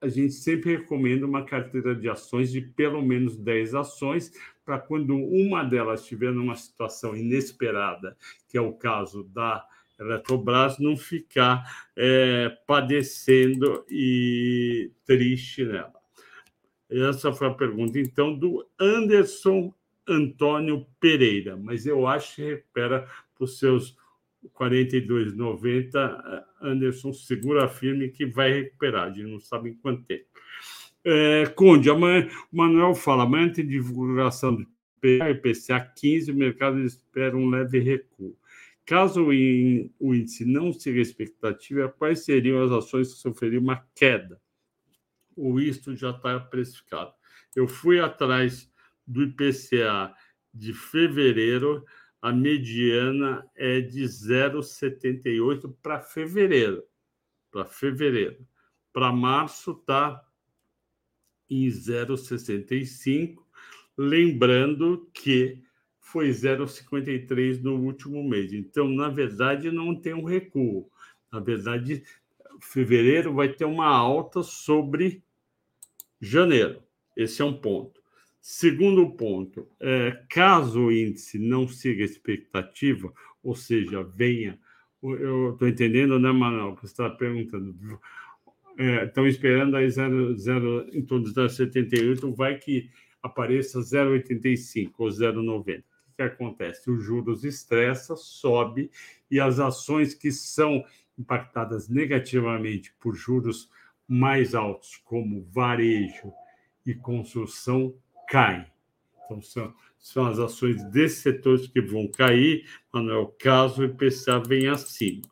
a 0.00 0.08
gente 0.08 0.32
sempre 0.32 0.76
recomenda 0.76 1.26
uma 1.26 1.44
carteira 1.44 1.94
de 1.94 2.08
ações 2.08 2.50
de 2.50 2.60
pelo 2.60 3.02
menos 3.02 3.36
10 3.36 3.74
ações, 3.74 4.32
para 4.64 4.78
quando 4.78 5.14
uma 5.14 5.62
delas 5.62 6.00
estiver 6.00 6.32
numa 6.32 6.56
situação 6.56 7.16
inesperada, 7.16 8.16
que 8.48 8.56
é 8.56 8.60
o 8.60 8.72
caso 8.72 9.24
da 9.24 9.66
Eletrobras, 9.98 10.78
não 10.78 10.96
ficar 10.96 11.90
é, 11.94 12.56
padecendo 12.66 13.84
e 13.90 14.90
triste 15.04 15.64
nela. 15.64 15.92
Essa 16.88 17.32
foi 17.32 17.48
a 17.48 17.54
pergunta, 17.54 17.98
então, 17.98 18.34
do 18.34 18.66
Anderson 18.78 19.74
Antônio 20.08 20.86
Pereira, 20.98 21.56
mas 21.56 21.86
eu 21.86 22.06
acho 22.06 22.36
que 22.36 22.42
recupera 22.42 23.06
para 23.34 23.44
os 23.44 23.58
seus 23.58 23.96
42,90. 24.48 26.44
Anderson 26.60 27.12
segura 27.12 27.68
firme 27.68 28.08
que 28.08 28.26
vai 28.26 28.52
recuperar, 28.52 29.08
a 29.08 29.10
gente 29.10 29.30
não 29.30 29.40
sabe 29.40 29.70
em 29.70 29.74
quanto 29.74 30.04
tempo. 30.04 30.26
É, 31.04 31.46
Conde, 31.56 31.88
amanhã, 31.88 32.28
o 32.52 32.56
Manuel 32.56 32.94
fala, 32.94 33.24
amanhã 33.24 33.50
tem 33.50 33.66
divulgação 33.66 34.54
do 34.56 34.66
IPCA 35.02 35.80
15, 35.80 36.30
o 36.30 36.34
mercado 36.34 36.78
espera 36.80 37.36
um 37.36 37.48
leve 37.48 37.78
recuo. 37.78 38.36
Caso 38.84 39.26
o 39.26 39.32
índice 40.14 40.44
não 40.44 40.72
siga 40.72 40.98
a 40.98 41.02
expectativa, 41.02 41.88
quais 41.88 42.24
seriam 42.24 42.62
as 42.62 42.72
ações 42.72 43.14
que 43.14 43.20
sofreriam 43.20 43.62
uma 43.62 43.86
queda? 43.94 44.40
Ou 45.36 45.60
isto 45.60 45.94
já 45.96 46.10
está 46.10 46.38
precificado? 46.40 47.12
Eu 47.54 47.66
fui 47.66 48.00
atrás 48.00 48.70
do 49.06 49.22
IPCA 49.22 50.12
de 50.52 50.74
fevereiro, 50.74 51.84
a 52.20 52.32
mediana 52.32 53.48
é 53.56 53.80
de 53.80 54.02
0,78 54.02 55.74
para 55.82 56.00
fevereiro. 56.00 56.84
Para 57.50 57.64
fevereiro. 57.64 58.46
Para 58.92 59.12
março 59.12 59.72
está 59.72 60.22
em 61.48 61.66
0,65, 61.66 63.44
lembrando 63.96 65.10
que 65.12 65.62
foi 65.98 66.30
0,53 66.30 67.60
no 67.62 67.76
último 67.76 68.22
mês. 68.22 68.52
Então, 68.52 68.88
na 68.88 69.08
verdade, 69.08 69.70
não 69.70 69.94
tem 69.94 70.14
um 70.14 70.24
recuo. 70.24 70.90
Na 71.32 71.40
verdade, 71.40 72.04
fevereiro 72.60 73.34
vai 73.34 73.48
ter 73.48 73.64
uma 73.64 73.86
alta 73.86 74.42
sobre 74.42 75.22
janeiro. 76.20 76.82
Esse 77.16 77.42
é 77.42 77.44
um 77.44 77.56
ponto. 77.56 77.99
Segundo 78.40 79.10
ponto, 79.10 79.68
é, 79.78 80.22
caso 80.28 80.86
o 80.86 80.92
índice 80.92 81.38
não 81.38 81.68
siga 81.68 82.02
a 82.02 82.06
expectativa, 82.06 83.12
ou 83.42 83.54
seja, 83.54 84.02
venha. 84.02 84.58
Eu 85.02 85.52
estou 85.52 85.68
entendendo, 85.68 86.18
né, 86.18 86.32
Manuel, 86.32 86.74
você 86.74 86.86
está 86.86 87.10
perguntando. 87.10 87.76
É, 88.78 89.04
estão 89.04 89.26
esperando 89.26 89.76
aí 89.76 89.90
0, 89.90 90.36
0, 90.38 90.86
em 90.92 91.02
torno 91.02 91.26
de 91.26 91.34
0,78, 91.34 92.34
vai 92.34 92.56
que 92.56 92.90
apareça 93.22 93.80
0,85 93.80 94.92
ou 94.98 95.08
0,90. 95.08 95.80
O 95.80 96.16
que 96.16 96.22
acontece? 96.22 96.90
Os 96.90 97.02
juros 97.04 97.44
estressa, 97.44 98.16
sobe, 98.16 98.90
e 99.30 99.38
as 99.38 99.58
ações 99.60 100.14
que 100.14 100.32
são 100.32 100.82
impactadas 101.18 101.88
negativamente 101.88 102.94
por 102.98 103.14
juros 103.14 103.70
mais 104.08 104.54
altos, 104.54 104.96
como 105.04 105.44
varejo 105.44 106.32
e 106.84 106.94
construção, 106.94 107.94
caem. 108.30 108.64
Então, 109.24 109.42
são, 109.42 109.74
são 109.98 110.26
as 110.26 110.38
ações 110.38 110.82
desses 110.90 111.18
setores 111.18 111.66
que 111.66 111.80
vão 111.80 112.08
cair, 112.08 112.64
não 112.94 113.10
é 113.10 113.16
o 113.16 113.26
caso, 113.26 113.82
o 113.82 113.84
IPCA 113.84 114.40
vem 114.40 114.68
acima. 114.68 115.22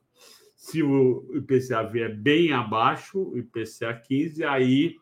Se 0.57 0.83
o 0.83 1.31
IPCA 1.35 1.85
vier 1.85 2.15
bem 2.15 2.53
abaixo, 2.53 3.19
o 3.19 3.39
IPCA 3.39 3.95
15, 3.95 4.45
aí, 4.45 4.97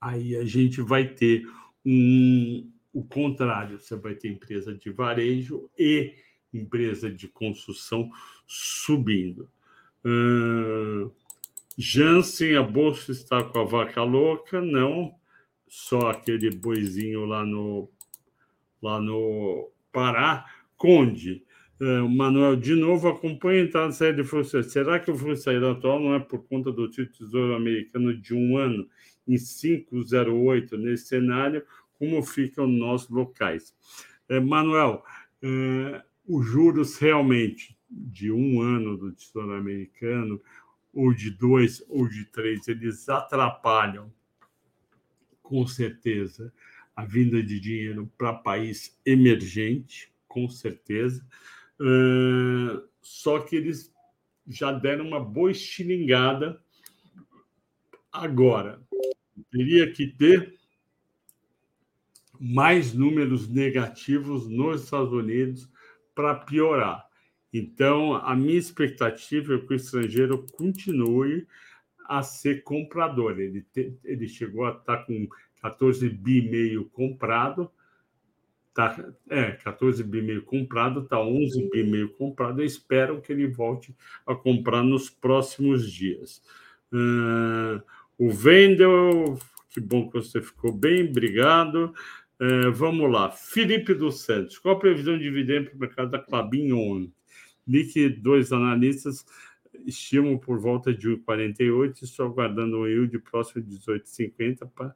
aí 0.00 0.36
a 0.36 0.44
gente 0.44 0.80
vai 0.80 1.08
ter 1.08 1.44
um, 1.84 2.70
o 2.92 3.02
contrário, 3.02 3.80
você 3.80 3.96
vai 3.96 4.14
ter 4.14 4.28
empresa 4.28 4.74
de 4.74 4.90
varejo 4.90 5.68
e 5.76 6.14
empresa 6.52 7.10
de 7.10 7.26
construção 7.26 8.10
subindo. 8.46 9.50
Uh, 10.04 11.10
Janssen, 11.76 12.56
a 12.56 12.62
bolsa 12.62 13.12
está 13.12 13.42
com 13.42 13.60
a 13.60 13.64
vaca 13.64 14.02
louca? 14.02 14.60
Não, 14.60 15.14
só 15.68 16.10
aquele 16.10 16.50
boizinho 16.50 17.24
lá 17.24 17.44
no, 17.44 17.90
lá 18.82 19.00
no 19.00 19.70
Pará. 19.92 20.44
Conde, 20.76 21.44
uh, 21.80 22.08
Manuel, 22.08 22.56
de 22.56 22.74
novo, 22.74 23.08
acompanha 23.08 23.62
a 23.62 23.64
entrada 23.64 23.88
e 23.90 23.92
saída 23.92 24.22
de 24.22 24.28
fluxo. 24.28 24.62
Será 24.62 24.98
que 24.98 25.10
o 25.10 25.36
saída 25.36 25.72
atual 25.72 26.00
não 26.00 26.14
é 26.14 26.20
por 26.20 26.44
conta 26.44 26.70
do 26.70 26.88
Tesouro 26.88 27.54
Americano 27.54 28.16
de 28.16 28.34
um 28.34 28.56
ano 28.56 28.88
em 29.26 29.34
5,08 29.34 30.76
nesse 30.78 31.06
cenário? 31.06 31.64
Como 31.98 32.22
ficam 32.22 32.66
nós 32.66 33.08
locais? 33.08 33.74
Uh, 34.30 34.40
Manuel, 34.40 35.02
uh, 35.42 36.02
os 36.26 36.46
juros 36.46 36.98
realmente 36.98 37.76
de 37.90 38.30
um 38.30 38.60
ano 38.60 38.96
do 38.96 39.12
Tesouro 39.12 39.54
Americano, 39.54 40.40
ou 40.92 41.12
de 41.12 41.30
dois, 41.30 41.82
ou 41.88 42.08
de 42.08 42.24
três, 42.26 42.66
eles 42.68 43.08
atrapalham 43.08 44.12
com 45.48 45.66
certeza, 45.66 46.52
a 46.94 47.06
vinda 47.06 47.42
de 47.42 47.58
dinheiro 47.58 48.12
para 48.18 48.34
país 48.34 49.00
emergente, 49.04 50.12
com 50.28 50.46
certeza. 50.46 51.26
Uh, 51.80 52.86
só 53.00 53.40
que 53.40 53.56
eles 53.56 53.90
já 54.46 54.70
deram 54.72 55.06
uma 55.06 55.18
boa 55.18 55.50
estilingada 55.50 56.62
agora. 58.12 58.78
Teria 59.50 59.90
que 59.90 60.08
ter 60.08 60.58
mais 62.38 62.92
números 62.92 63.48
negativos 63.48 64.46
nos 64.46 64.84
Estados 64.84 65.14
Unidos 65.14 65.66
para 66.14 66.34
piorar. 66.34 67.08
Então, 67.54 68.16
a 68.16 68.36
minha 68.36 68.58
expectativa 68.58 69.54
é 69.54 69.58
que 69.58 69.72
o 69.72 69.76
estrangeiro 69.76 70.44
continue 70.52 71.46
a 72.08 72.22
ser 72.22 72.62
comprador. 72.62 73.38
Ele, 73.38 73.60
te, 73.60 73.94
ele 74.02 74.26
chegou 74.26 74.64
a 74.64 74.70
estar 74.70 74.96
tá 74.96 75.04
com 75.04 75.28
14 75.60 76.08
bi 76.08 76.48
meio 76.48 76.86
comprado, 76.86 77.70
tá, 78.74 78.96
é, 79.28 79.52
14 79.52 80.02
bi 80.02 80.22
meio 80.22 80.42
comprado, 80.42 81.00
está 81.00 81.20
11 81.20 81.68
bi 81.70 81.84
meio 81.84 82.08
comprado. 82.14 82.62
Eu 82.62 82.66
espero 82.66 83.20
que 83.20 83.30
ele 83.30 83.46
volte 83.46 83.94
a 84.26 84.34
comprar 84.34 84.82
nos 84.82 85.10
próximos 85.10 85.92
dias. 85.92 86.42
Uh, 86.90 87.82
o 88.16 88.30
Vendel, 88.30 89.38
que 89.68 89.80
bom 89.80 90.08
que 90.08 90.14
você 90.14 90.40
ficou 90.40 90.72
bem, 90.72 91.10
obrigado. 91.10 91.92
Uh, 92.40 92.72
vamos 92.72 93.10
lá, 93.10 93.30
Felipe 93.30 93.92
dos 93.92 94.22
Santos, 94.22 94.58
qual 94.58 94.76
a 94.76 94.78
previsão 94.78 95.18
de 95.18 95.24
dividendo 95.24 95.70
para 95.70 95.76
o 95.76 95.80
mercado 95.80 96.10
da 96.10 96.18
Clabin 96.18 96.72
On? 96.72 97.10
Li 97.66 97.84
que 97.84 98.08
dois 98.08 98.50
analistas 98.50 99.26
estimam 99.86 100.38
por 100.38 100.58
volta 100.58 100.94
de 100.94 101.08
1,48 101.08 102.02
estou 102.02 102.26
aguardando 102.26 102.78
um 102.78 102.86
yield 102.86 103.18
próximo 103.20 103.62
de 103.62 103.78
18,50 103.78 104.68
para 104.74 104.94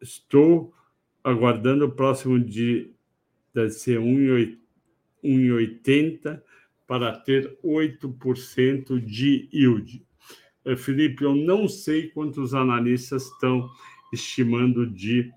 estou 0.00 0.74
aguardando 1.22 1.84
o 1.86 1.90
próximo 1.90 2.38
de 2.38 2.92
deve 3.52 3.70
ser 3.70 3.98
1,80 3.98 6.40
para 6.86 7.18
ter 7.18 7.58
8% 7.62 9.00
de 9.00 9.48
yield. 9.52 10.06
Eh, 10.64 10.76
Felipe, 10.76 11.24
eu 11.24 11.34
não 11.34 11.68
sei 11.68 12.08
quantos 12.08 12.54
analistas 12.54 13.26
estão 13.26 13.68
estimando 14.12 14.86
de, 14.86 15.32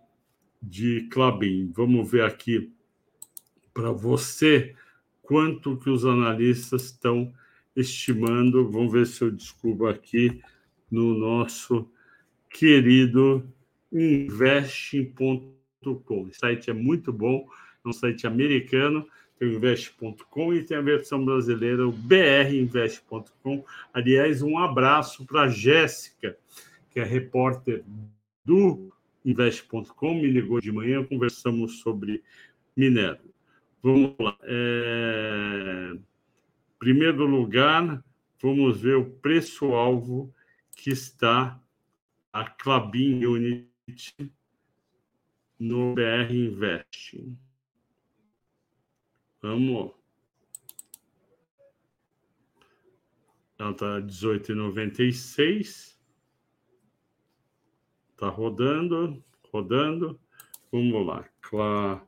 de 0.61 1.07
Clabin. 1.11 1.71
Vamos 1.75 2.07
ver 2.09 2.23
aqui 2.23 2.71
para 3.73 3.91
você 3.91 4.75
quanto 5.21 5.75
que 5.77 5.89
os 5.89 6.05
analistas 6.05 6.85
estão 6.85 7.21
estimando. 7.21 7.41
Vamos 7.75 8.91
ver 8.91 9.07
se 9.07 9.23
eu 9.23 9.31
descubro 9.31 9.87
aqui 9.87 10.41
no 10.89 11.17
nosso 11.17 11.89
querido 12.49 13.47
investing.com. 13.91 15.53
O 16.23 16.33
site 16.33 16.69
é 16.69 16.73
muito 16.73 17.13
bom, 17.13 17.47
é 17.83 17.89
um 17.89 17.93
site 17.93 18.27
americano, 18.27 19.07
tem 19.39 19.47
o 19.47 19.53
invest.com 19.53 20.53
e 20.53 20.63
tem 20.63 20.77
a 20.77 20.81
versão 20.81 21.23
brasileira, 21.23 21.87
o 21.87 21.91
brinvest.com. 21.91 23.63
Aliás, 23.93 24.41
um 24.41 24.57
abraço 24.57 25.25
para 25.25 25.43
a 25.43 25.49
Jéssica, 25.49 26.37
que 26.89 26.99
é 26.99 27.03
repórter 27.03 27.83
do 28.45 28.91
Invest.com, 29.23 30.15
me 30.15 30.27
ligou 30.27 30.59
de 30.59 30.71
manhã, 30.71 31.03
conversamos 31.05 31.79
sobre 31.79 32.23
minério. 32.75 33.31
Vamos 33.83 34.15
lá. 34.19 34.37
É... 34.43 35.93
Primeiro 36.81 37.25
lugar, 37.27 38.03
vamos 38.41 38.81
ver 38.81 38.95
o 38.95 39.05
preço-alvo 39.05 40.33
que 40.75 40.89
está 40.89 41.61
a 42.33 42.49
Clabin 42.49 43.23
Unit 43.23 43.69
no 45.59 45.93
BR 45.93 46.33
Invest. 46.33 47.23
Vamos. 49.43 49.93
Ela 53.59 53.69
está 53.69 54.01
18,96. 54.01 55.99
Está 58.09 58.27
rodando, 58.27 59.23
rodando. 59.53 60.19
Vamos 60.71 61.05
lá. 61.05 61.29
Clabin, 61.41 62.01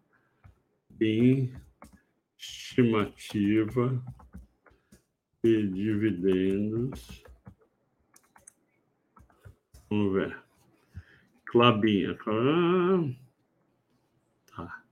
estimativa 2.36 4.04
de 5.44 5.68
dividendos. 5.68 7.22
Vamos 9.90 10.14
ver. 10.14 10.42
Clabinha. 11.46 12.18
Tá. 14.56 14.84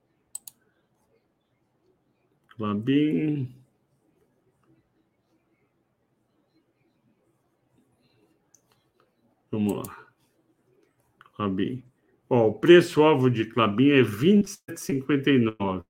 Clabin. 2.50 3.56
Vamos 9.50 9.88
lá. 9.88 10.08
Clabin. 11.34 11.84
Ó, 12.30 12.48
o 12.48 12.54
preço-alvo 12.60 13.30
de 13.30 13.46
Clabin 13.46 13.92
é 13.92 14.02
27,59 14.02 15.86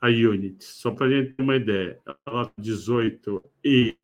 a 0.00 0.08
unit. 0.08 0.64
Só 0.64 0.90
para 0.90 1.06
a 1.06 1.10
gente 1.10 1.34
ter 1.34 1.42
uma 1.42 1.56
ideia. 1.56 2.00
Ela 2.26 2.50
18 2.58 3.42
e 3.64 3.96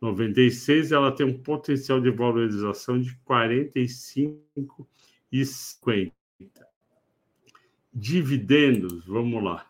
96, 0.00 0.92
ela 0.92 1.10
tem 1.10 1.26
um 1.26 1.36
potencial 1.36 2.00
de 2.00 2.08
valorização 2.10 3.00
de 3.00 3.18
45,50. 3.28 6.12
Dividendos, 7.92 9.04
vamos 9.06 9.42
lá. 9.42 9.68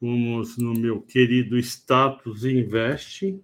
Vamos 0.00 0.58
no 0.58 0.74
meu 0.74 1.00
querido 1.00 1.56
Status 1.58 2.44
Invest, 2.44 3.40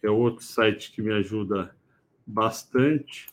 que 0.00 0.06
é 0.06 0.10
outro 0.10 0.44
site 0.44 0.92
que 0.92 1.02
me 1.02 1.12
ajuda 1.12 1.76
bastante. 2.26 3.28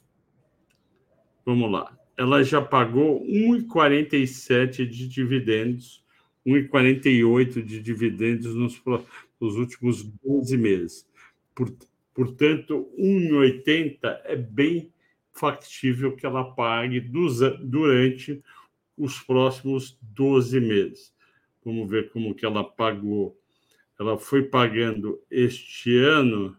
Vamos 1.45 1.71
lá. 1.71 1.97
Ela 2.17 2.43
já 2.43 2.61
pagou 2.61 3.25
1,47 3.25 4.85
de 4.85 5.07
dividendos, 5.07 6.03
1,48 6.45 7.63
de 7.63 7.81
dividendos 7.81 8.55
nos, 8.55 8.81
nos 9.39 9.55
últimos 9.55 10.03
12 10.03 10.57
meses. 10.57 11.07
Por, 11.53 11.75
portanto, 12.13 12.89
1,80 12.97 13.97
é 14.23 14.35
bem 14.35 14.91
factível 15.33 16.15
que 16.15 16.25
ela 16.25 16.43
pague 16.43 16.99
dos, 16.99 17.39
durante 17.61 18.43
os 18.97 19.19
próximos 19.21 19.97
12 20.01 20.59
meses. 20.59 21.13
Vamos 21.63 21.89
ver 21.89 22.09
como 22.11 22.35
que 22.35 22.45
ela 22.45 22.63
pagou. 22.63 23.37
Ela 23.97 24.17
foi 24.17 24.43
pagando 24.43 25.21
este 25.29 25.97
ano, 25.97 26.57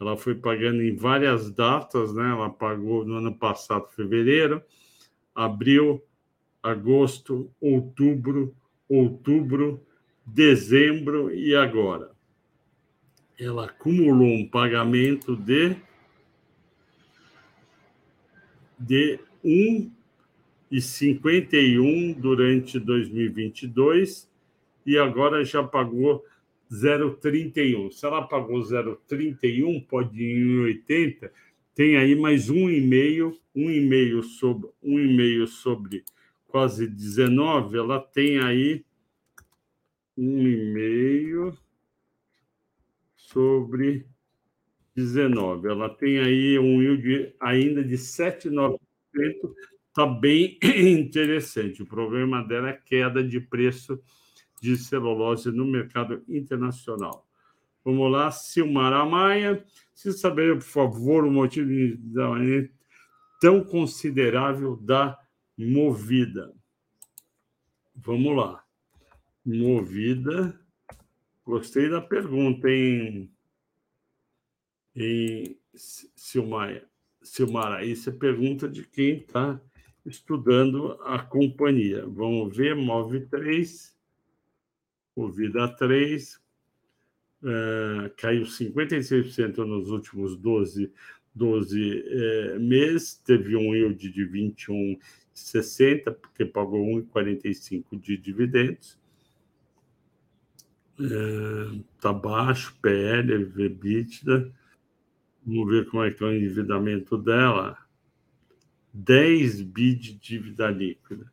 ela 0.00 0.16
foi 0.16 0.34
pagando 0.34 0.82
em 0.82 0.94
várias 0.96 1.50
datas, 1.52 2.12
né? 2.12 2.30
Ela 2.30 2.50
pagou 2.50 3.04
no 3.04 3.14
ano 3.14 3.36
passado, 3.36 3.88
fevereiro, 3.90 4.62
abril, 5.34 6.02
agosto, 6.62 7.52
outubro, 7.60 8.54
outubro, 9.00 9.80
dezembro 10.26 11.34
e 11.34 11.54
agora 11.54 12.12
ela 13.38 13.66
acumulou 13.66 14.28
um 14.28 14.46
pagamento 14.46 15.36
de 15.36 15.76
de 18.78 19.18
1,51 19.44 22.16
durante 22.18 22.78
2022 22.80 24.28
e 24.84 24.98
agora 24.98 25.44
já 25.44 25.62
pagou 25.62 26.24
0,31. 26.70 27.92
Se 27.92 28.04
ela 28.04 28.22
pagou 28.22 28.60
0,31, 28.60 29.86
pode 29.86 30.20
ir 30.20 30.38
em 30.38 30.58
80, 30.62 31.32
tem 31.76 31.96
aí 31.96 32.16
mais 32.16 32.50
um 32.50 32.68
e 32.68 32.80
meio, 32.80 33.38
um 33.54 33.70
e 33.70 33.80
meio 33.80 34.24
sobre 34.24 34.68
um 34.82 34.98
e 34.98 35.06
meio 35.06 35.46
sobre 35.46 36.02
quase 36.52 36.86
19, 36.86 37.78
ela 37.78 37.98
tem 37.98 38.38
aí 38.38 38.84
um 40.14 40.46
e 40.46 40.72
meio 40.74 41.56
sobre 43.16 44.06
19. 44.94 45.66
Ela 45.66 45.88
tem 45.88 46.18
aí 46.18 46.58
um 46.58 46.82
yield 46.82 47.34
ainda 47.40 47.82
de 47.82 47.94
7,9%, 47.94 48.78
está 49.88 50.06
bem 50.06 50.58
interessante. 51.00 51.82
O 51.82 51.86
problema 51.86 52.46
dela 52.46 52.68
é 52.68 52.74
queda 52.84 53.24
de 53.24 53.40
preço 53.40 53.98
de 54.60 54.76
celulose 54.76 55.50
no 55.50 55.64
mercado 55.64 56.22
internacional. 56.28 57.26
Vamos 57.82 58.12
lá, 58.12 58.30
Silmara 58.30 59.06
Maia. 59.06 59.64
Se 59.94 60.12
saber, 60.12 60.58
por 60.58 60.64
favor, 60.64 61.24
o 61.24 61.30
motivo 61.30 61.66
de 61.66 62.70
tão 63.40 63.64
considerável 63.64 64.76
da 64.76 65.18
movida. 65.56 66.54
Vamos 67.94 68.36
lá. 68.36 68.64
Movida 69.44 70.58
Gostei 71.44 71.88
da 71.88 72.00
pergunta, 72.00 72.70
hein, 72.70 73.28
em 74.94 75.58
Silmaia. 75.74 76.86
Silmara, 77.20 77.84
isso 77.84 78.10
é 78.10 78.12
pergunta 78.12 78.68
de 78.68 78.84
quem 78.84 79.18
está 79.18 79.60
estudando 80.04 80.92
a 81.02 81.18
companhia. 81.18 82.04
Vamos 82.06 82.56
ver, 82.56 82.74
Move 82.74 83.26
3, 83.26 83.96
o 85.14 85.28
Vida 85.28 85.68
3, 85.68 86.40
uh, 87.42 88.10
caiu 88.16 88.42
56% 88.42 89.58
nos 89.58 89.90
últimos 89.90 90.36
12, 90.36 90.92
12 91.34 92.00
uh, 92.56 92.60
meses, 92.60 93.16
teve 93.16 93.56
um 93.56 93.74
yield 93.74 94.10
de 94.10 94.24
21,60, 95.34 96.12
porque 96.14 96.44
pagou 96.44 96.84
1,45 96.86 98.00
de 98.00 98.16
dividendos 98.16 99.02
está 100.98 102.10
é, 102.10 102.12
baixo, 102.12 102.76
PL, 102.80 103.44
VBITDA. 103.44 104.52
Vamos 105.44 105.70
ver 105.70 105.88
como 105.88 106.04
é 106.04 106.10
que 106.10 106.22
é 106.22 106.26
o 106.26 106.32
endividamento 106.32 107.16
dela. 107.16 107.76
10 108.92 109.62
bi 109.62 109.94
de 109.94 110.14
dívida 110.14 110.70
líquida. 110.70 111.30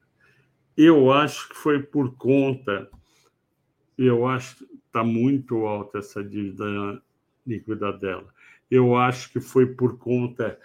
Eu 0.75 1.12
acho 1.12 1.49
que 1.49 1.55
foi 1.55 1.83
por 1.83 2.15
conta, 2.15 2.89
eu 3.97 4.25
acho 4.25 4.55
que 4.57 4.75
está 4.88 5.03
muito 5.03 5.65
alta 5.65 5.99
essa 5.99 6.23
dívida 6.23 7.03
líquida 7.45 7.91
dela. 7.91 8.33
Eu 8.71 8.95
acho 8.95 9.31
que 9.31 9.41
foi 9.41 9.65
por 9.65 9.97
conta, 9.97 10.57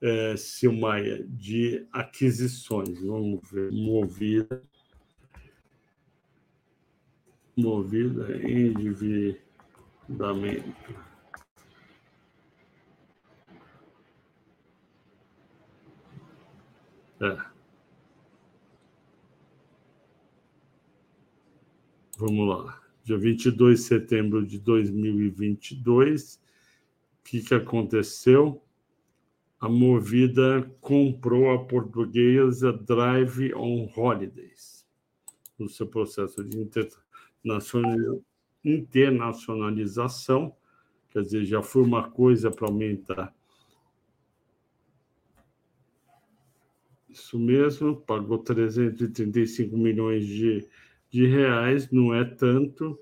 é, 0.00 0.36
Silmaia, 0.36 1.24
de 1.28 1.86
aquisições. 1.92 3.00
Vamos 3.00 3.40
ver, 3.50 3.70
movida 3.72 4.62
movida 7.60 8.36
endividamento. 8.42 9.50
É. 17.20 17.36
Vamos 22.16 22.48
lá. 22.48 22.80
Dia 23.04 23.18
22 23.18 23.80
de 23.80 23.84
setembro 23.86 24.46
de 24.46 24.58
2022, 24.58 26.36
o 26.36 26.38
que, 27.24 27.42
que 27.42 27.54
aconteceu? 27.54 28.62
A 29.60 29.68
Movida 29.68 30.62
comprou 30.80 31.50
a 31.50 31.62
portuguesa 31.66 32.72
Drive 32.72 33.52
on 33.54 33.92
Holidays 33.94 34.86
no 35.58 35.68
seu 35.68 35.86
processo 35.86 36.42
de 36.42 36.66
internacionalização, 38.64 40.56
quer 41.10 41.20
dizer, 41.20 41.44
já 41.44 41.62
foi 41.62 41.82
uma 41.82 42.10
coisa 42.10 42.50
para 42.50 42.68
aumentar. 42.68 43.34
Isso 47.10 47.38
mesmo, 47.38 47.96
pagou 47.96 48.38
335 48.38 49.76
milhões 49.76 50.24
de, 50.26 50.66
de 51.10 51.26
reais, 51.26 51.90
não 51.90 52.14
é 52.14 52.24
tanto. 52.24 52.98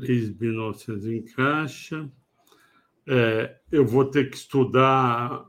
3.900 0.00 1.06
em 1.06 1.22
caixa. 1.22 2.10
É, 3.06 3.58
eu 3.70 3.86
vou 3.86 4.04
ter 4.04 4.30
que 4.30 4.36
estudar 4.36 5.44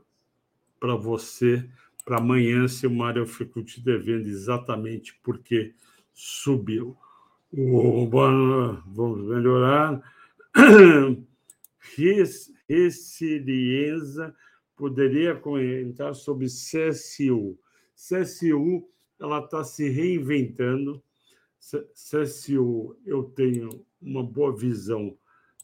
para 0.78 0.94
você 0.94 1.68
para 2.06 2.18
amanhã, 2.18 2.68
Silmar, 2.68 3.16
eu 3.16 3.26
fico 3.26 3.64
te 3.64 3.80
devendo 3.80 4.28
exatamente 4.28 5.18
porque 5.24 5.74
subiu. 6.14 6.96
O, 7.52 8.08
vamos 8.08 9.26
melhorar. 9.26 10.00
Resiliência 12.68 14.32
poderia 14.76 15.34
comentar 15.34 16.14
sobre 16.14 16.46
CSU. 16.46 17.58
CSU 17.96 18.88
ela 19.18 19.40
está 19.40 19.64
se 19.64 19.88
reinventando. 19.88 21.02
CSU, 21.94 22.96
eu 23.04 23.24
tenho 23.24 23.84
uma 24.00 24.22
boa 24.22 24.54
visão 24.54 25.18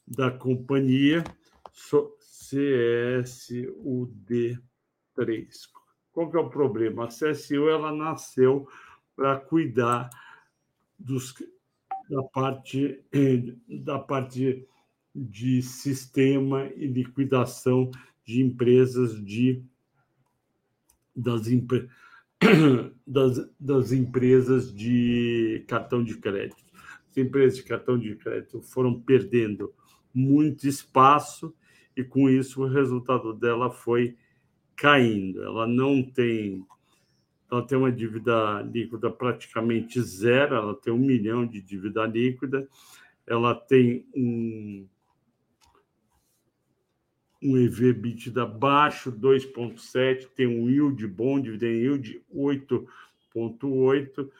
da 0.06 0.30
companhia. 0.30 1.24
CSUD3. 1.72 4.58
Qual 6.12 6.30
que 6.30 6.36
é 6.36 6.40
o 6.40 6.50
problema? 6.50 7.04
A 7.04 7.08
CSU 7.08 7.68
ela 7.68 7.94
nasceu 7.94 8.68
para 9.16 9.38
cuidar 9.38 10.10
dos, 10.98 11.34
da 12.08 12.22
parte 12.24 13.04
da 13.68 13.98
parte 13.98 14.66
de 15.14 15.60
sistema 15.62 16.64
e 16.76 16.86
liquidação 16.86 17.90
de 18.24 18.42
empresas 18.42 19.22
de 19.22 19.62
das, 21.14 21.46
das, 23.06 23.50
das 23.58 23.92
empresas 23.92 24.74
de 24.74 25.64
cartão 25.68 26.02
de 26.02 26.16
crédito. 26.16 26.62
As 27.10 27.16
empresas 27.16 27.56
de 27.56 27.64
cartão 27.64 27.98
de 27.98 28.14
crédito 28.16 28.60
foram 28.62 29.00
perdendo 29.00 29.72
muito 30.14 30.66
espaço 30.66 31.54
e 31.96 32.02
com 32.02 32.28
isso 32.28 32.62
o 32.62 32.68
resultado 32.68 33.32
dela 33.34 33.70
foi 33.70 34.16
caindo. 34.76 35.42
Ela 35.42 35.66
não 35.66 36.02
tem 36.02 36.64
ela 37.50 37.66
tem 37.66 37.76
uma 37.76 37.92
dívida 37.92 38.62
líquida 38.62 39.10
praticamente 39.10 40.00
zero, 40.00 40.54
ela 40.54 40.74
tem 40.74 40.90
um 40.90 40.98
milhão 40.98 41.46
de 41.46 41.60
dívida 41.60 42.06
líquida, 42.06 42.66
ela 43.26 43.54
tem 43.54 44.06
um, 44.16 44.88
um 47.42 47.56
EV/EBITDA 47.56 48.46
baixo, 48.46 49.10
2,7, 49.10 50.28
tem 50.34 50.46
um 50.46 50.70
yield 50.70 51.06
bom, 51.08 51.40
dividend 51.40 51.74
yield 51.74 52.22
8,8. 52.32 54.30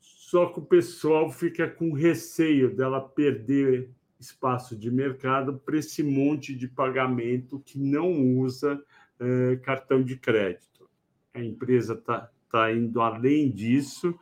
Só 0.00 0.46
que 0.46 0.60
o 0.60 0.62
pessoal 0.62 1.30
fica 1.30 1.68
com 1.68 1.92
receio 1.92 2.74
dela 2.74 3.00
perder 3.00 3.90
espaço 4.20 4.76
de 4.76 4.90
mercado 4.90 5.58
para 5.64 5.78
esse 5.78 6.02
monte 6.02 6.54
de 6.54 6.68
pagamento 6.68 7.60
que 7.60 7.78
não 7.78 8.12
usa 8.38 8.82
eh, 9.20 9.56
cartão 9.62 10.02
de 10.02 10.16
crédito. 10.16 10.88
A 11.34 11.42
empresa 11.42 11.94
está 11.94 12.30
tá 12.50 12.72
indo 12.72 13.00
além 13.00 13.50
disso. 13.50 14.18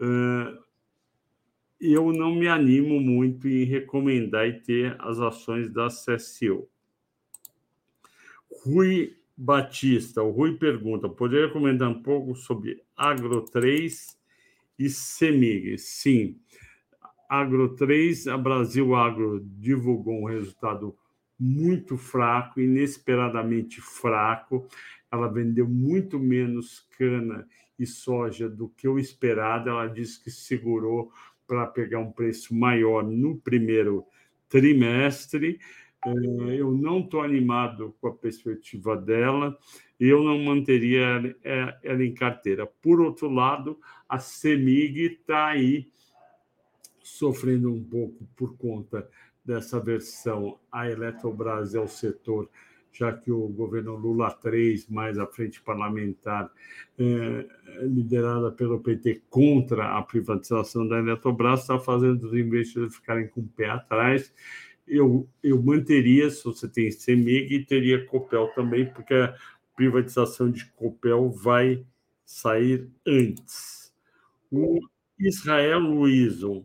Uh, 0.00 0.62
eu 1.80 2.12
não 2.12 2.34
me 2.34 2.48
animo 2.48 3.00
muito 3.00 3.48
em 3.48 3.64
recomendar 3.64 4.46
e 4.48 4.60
ter 4.60 4.96
as 5.00 5.20
ações 5.20 5.70
da 5.70 5.88
CSU. 5.88 6.68
Rui 8.64 9.14
Batista, 9.36 10.22
o 10.22 10.30
Rui 10.30 10.56
pergunta: 10.56 11.06
poderia 11.06 11.50
comentar 11.50 11.88
um 11.88 12.02
pouco 12.02 12.34
sobre 12.34 12.82
Agro 12.96 13.42
3 13.42 14.18
e 14.78 14.88
Semig? 14.88 15.76
Sim. 15.76 16.38
Agro 17.28 17.74
3, 17.74 18.28
a 18.28 18.38
Brasil 18.38 18.94
Agro 18.94 19.44
divulgou 19.58 20.22
um 20.22 20.26
resultado 20.26 20.96
muito 21.38 21.98
fraco, 21.98 22.58
inesperadamente 22.58 23.82
fraco. 23.82 24.66
Ela 25.12 25.28
vendeu 25.28 25.68
muito 25.68 26.18
menos 26.18 26.86
cana 26.96 27.46
e 27.78 27.86
soja 27.86 28.48
do 28.48 28.68
que 28.70 28.88
o 28.88 28.98
esperado. 28.98 29.68
Ela 29.68 29.88
disse 29.88 30.22
que 30.22 30.30
segurou 30.30 31.12
para 31.46 31.66
pegar 31.66 31.98
um 31.98 32.12
preço 32.12 32.54
maior 32.54 33.02
no 33.04 33.36
primeiro 33.36 34.06
trimestre. 34.48 35.58
É, 36.06 36.60
eu 36.60 36.70
não 36.72 37.00
estou 37.00 37.22
animado 37.22 37.94
com 38.00 38.08
a 38.08 38.14
perspectiva 38.14 38.96
dela 38.96 39.56
e 39.98 40.08
eu 40.08 40.22
não 40.22 40.38
manteria 40.38 41.36
ela 41.82 42.04
em 42.04 42.12
carteira. 42.12 42.66
Por 42.66 43.00
outro 43.00 43.28
lado, 43.28 43.78
a 44.08 44.18
CEMIG 44.18 45.18
está 45.20 45.46
aí 45.46 45.88
sofrendo 47.02 47.72
um 47.72 47.82
pouco 47.82 48.26
por 48.36 48.56
conta 48.56 49.08
dessa 49.44 49.78
versão. 49.78 50.58
A 50.72 50.90
Eletrobras 50.90 51.74
é 51.74 51.80
o 51.80 51.86
setor, 51.86 52.48
já 52.92 53.12
que 53.12 53.30
o 53.30 53.46
governo 53.48 53.94
Lula 53.94 54.30
3, 54.30 54.88
mais 54.88 55.18
a 55.18 55.26
frente 55.26 55.60
parlamentar, 55.60 56.50
é, 56.98 57.46
liderada 57.82 58.50
pelo 58.50 58.80
PT 58.80 59.22
contra 59.28 59.96
a 59.98 60.02
privatização 60.02 60.86
da 60.88 60.98
Eletrobras, 60.98 61.60
está 61.60 61.78
fazendo 61.78 62.24
os 62.24 62.34
investidores 62.34 62.96
ficarem 62.96 63.28
com 63.28 63.40
o 63.40 63.48
pé 63.48 63.68
atrás. 63.68 64.32
Eu, 64.86 65.28
eu 65.42 65.62
manteria, 65.62 66.28
se 66.30 66.44
você 66.44 66.68
tem 66.68 66.90
CEMIG, 66.90 67.64
teria 67.64 68.04
Copel 68.06 68.48
também, 68.54 68.86
porque 68.86 69.14
a 69.14 69.34
privatização 69.74 70.50
de 70.50 70.66
Copel 70.72 71.30
vai 71.30 71.84
sair 72.24 72.88
antes. 73.06 73.92
O 74.50 74.78
Israel 75.18 75.80
Luizon, 75.80 76.64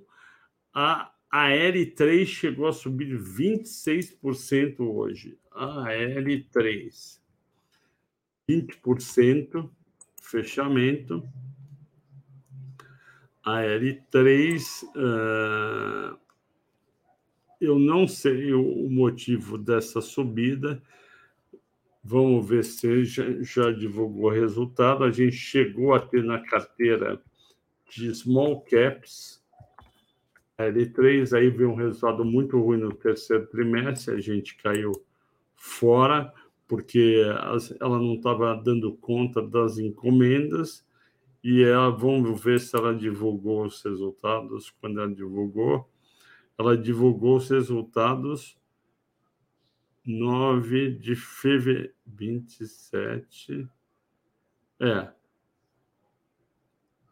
a, 0.73 1.11
a 1.31 1.49
L3 1.49 2.25
chegou 2.25 2.67
a 2.67 2.73
subir 2.73 3.17
26% 3.17 4.79
hoje. 4.79 5.37
A 5.51 5.85
L3. 5.89 7.19
20% 8.49 9.69
fechamento. 10.21 11.27
A 13.43 13.61
L3, 13.61 14.83
uh, 14.95 16.19
eu 17.59 17.77
não 17.77 18.07
sei 18.07 18.53
o 18.53 18.89
motivo 18.89 19.57
dessa 19.57 20.01
subida. 20.01 20.81
Vamos 22.03 22.47
ver 22.47 22.63
se 22.63 23.03
já, 23.05 23.23
já 23.41 23.71
divulgou 23.71 24.25
o 24.25 24.33
resultado. 24.33 25.03
A 25.03 25.11
gente 25.11 25.35
chegou 25.35 25.93
a 25.93 25.99
ter 25.99 26.23
na 26.23 26.39
carteira 26.39 27.21
de 27.89 28.13
small 28.15 28.61
caps 28.61 29.39
L3, 30.59 31.37
aí 31.37 31.49
veio 31.49 31.71
um 31.71 31.75
resultado 31.75 32.25
muito 32.25 32.59
ruim 32.59 32.77
no 32.77 32.93
terceiro 32.93 33.47
trimestre, 33.47 34.13
a 34.13 34.19
gente 34.19 34.57
caiu 34.57 34.91
fora, 35.55 36.33
porque 36.67 37.23
ela 37.79 37.97
não 37.97 38.15
estava 38.15 38.53
dando 38.55 38.93
conta 38.97 39.41
das 39.41 39.77
encomendas, 39.77 40.85
e 41.41 41.63
ela, 41.63 41.89
vamos 41.89 42.43
ver 42.43 42.59
se 42.59 42.75
ela 42.75 42.93
divulgou 42.93 43.65
os 43.65 43.81
resultados. 43.81 44.69
Quando 44.81 44.99
ela 44.99 45.13
divulgou, 45.13 45.89
ela 46.59 46.77
divulgou 46.77 47.37
os 47.37 47.49
resultados 47.49 48.59
9 50.05 50.91
de 50.91 51.15
fevereiro, 51.15 51.93
27. 52.05 53.65
É, 54.81 55.09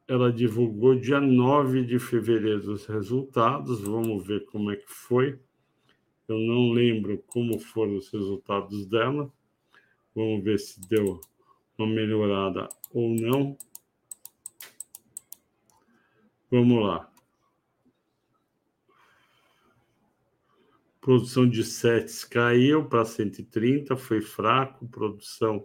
ela 0.06 0.34
divulgou 0.34 1.00
dia 1.00 1.22
9 1.22 1.86
de 1.86 1.98
fevereiro 1.98 2.74
os 2.74 2.86
resultados, 2.88 3.80
vamos 3.80 4.28
ver 4.28 4.44
como 4.48 4.70
é 4.70 4.76
que 4.76 4.92
foi. 4.92 5.40
Eu 6.28 6.38
não 6.40 6.72
lembro 6.74 7.18
como 7.28 7.58
foram 7.58 7.96
os 7.96 8.10
resultados 8.10 8.86
dela. 8.86 9.32
Vamos 10.14 10.44
ver 10.44 10.60
se 10.60 10.82
deu 10.90 11.22
uma 11.78 11.88
melhorada 11.88 12.68
ou 12.92 13.16
não. 13.16 13.58
Vamos 16.52 16.84
lá. 16.84 17.17
Produção 21.08 21.48
de 21.48 21.64
sets 21.64 22.26
caiu 22.26 22.84
para 22.84 23.06
130, 23.06 23.96
foi 23.96 24.20
fraco. 24.20 24.86
Produção 24.90 25.64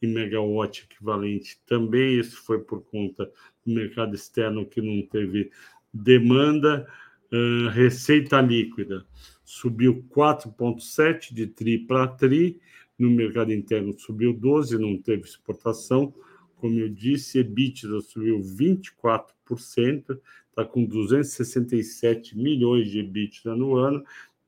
em 0.00 0.06
megawatt 0.06 0.84
equivalente 0.84 1.60
também. 1.66 2.20
Isso 2.20 2.40
foi 2.44 2.60
por 2.60 2.80
conta 2.80 3.28
do 3.66 3.74
mercado 3.74 4.14
externo 4.14 4.64
que 4.64 4.80
não 4.80 5.04
teve 5.04 5.50
demanda. 5.92 6.86
Uh, 7.24 7.70
receita 7.70 8.40
líquida 8.40 9.04
subiu 9.42 10.06
4,7 10.14 11.34
de 11.34 11.48
tri 11.48 11.76
para 11.76 12.06
tri. 12.06 12.60
No 12.96 13.10
mercado 13.10 13.52
interno 13.52 13.98
subiu 13.98 14.32
12, 14.32 14.78
não 14.78 14.96
teve 14.96 15.24
exportação. 15.24 16.14
Como 16.54 16.78
eu 16.78 16.88
disse, 16.88 17.40
EBITDA 17.40 18.00
subiu 18.00 18.38
24%, 18.38 20.20
está 20.50 20.64
com 20.64 20.84
267 20.84 22.38
milhões 22.38 22.88
de 22.88 23.00
EBITDA 23.00 23.56
no 23.56 23.74
ano. 23.74 24.04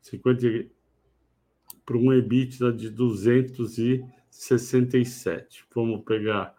50, 0.02 0.66
para 1.86 1.98
um 1.98 2.12
EBITDA 2.12 2.74
de 2.74 2.90
267. 2.90 5.66
Vamos 5.74 6.04
pegar 6.04 6.59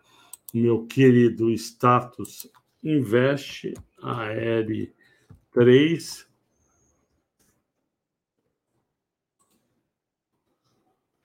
meu 0.52 0.86
querido 0.86 1.48
status 1.50 2.50
Invest, 2.82 3.74
AR3. 4.02 6.26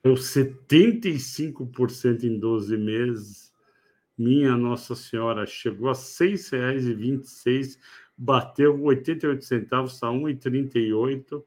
Deu 0.03 0.13
75% 0.13 2.23
em 2.23 2.37
12 2.37 2.77
meses. 2.77 3.51
Minha 4.17 4.55
Nossa 4.55 4.95
Senhora, 4.95 5.45
chegou 5.45 5.89
a 5.89 5.93
R$ 5.93 5.97
6,26, 5.97 7.77
bateu 8.17 8.81
88 8.81 9.43
centavos, 9.43 9.95
está 9.95 10.07
1,38. 10.07 11.43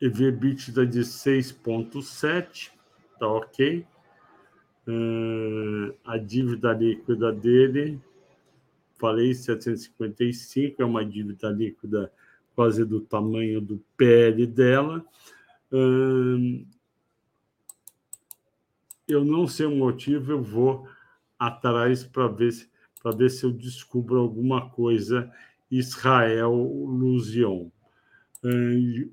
EV 0.00 0.28
EBITDA 0.28 0.84
de 0.84 1.00
6,7, 1.00 2.72
tá 3.20 3.28
ok. 3.28 3.86
Uh, 4.86 5.94
a 6.04 6.16
dívida 6.18 6.72
líquida 6.72 7.32
dele, 7.32 8.00
falei 8.98 9.34
755, 9.34 10.82
é 10.82 10.84
uma 10.84 11.04
dívida 11.04 11.48
líquida 11.50 12.12
quase 12.54 12.84
do 12.84 13.00
tamanho 13.00 13.60
do 13.60 13.82
PL 13.96 14.46
dela. 14.46 15.04
Uh, 15.72 16.66
eu 19.06 19.24
não 19.24 19.46
sei 19.46 19.66
o 19.66 19.76
motivo, 19.76 20.32
eu 20.32 20.42
vou 20.42 20.88
atrás 21.38 22.04
para 22.04 22.28
ver, 22.28 22.52
se, 22.52 22.68
ver 23.16 23.30
se 23.30 23.44
eu 23.44 23.50
descubro 23.50 24.20
alguma 24.20 24.70
coisa 24.70 25.30
Israel 25.70 26.52
Luzion. 26.52 27.68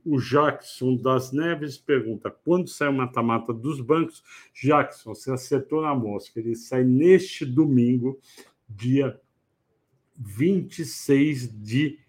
O 0.04 0.20
Jackson 0.20 0.96
das 0.96 1.32
Neves 1.32 1.78
pergunta: 1.78 2.32
quando 2.32 2.68
sai 2.68 2.90
o 2.90 2.94
mata-mata 2.94 3.54
dos 3.54 3.80
bancos? 3.80 4.24
Jackson, 4.54 5.14
você 5.14 5.32
acertou 5.32 5.82
na 5.84 5.94
mosca. 5.94 6.40
Ele 6.40 6.56
sai 6.56 6.84
neste 6.84 7.46
domingo, 7.46 8.20
dia 8.68 9.20
26 10.18 11.62
de 11.62 12.00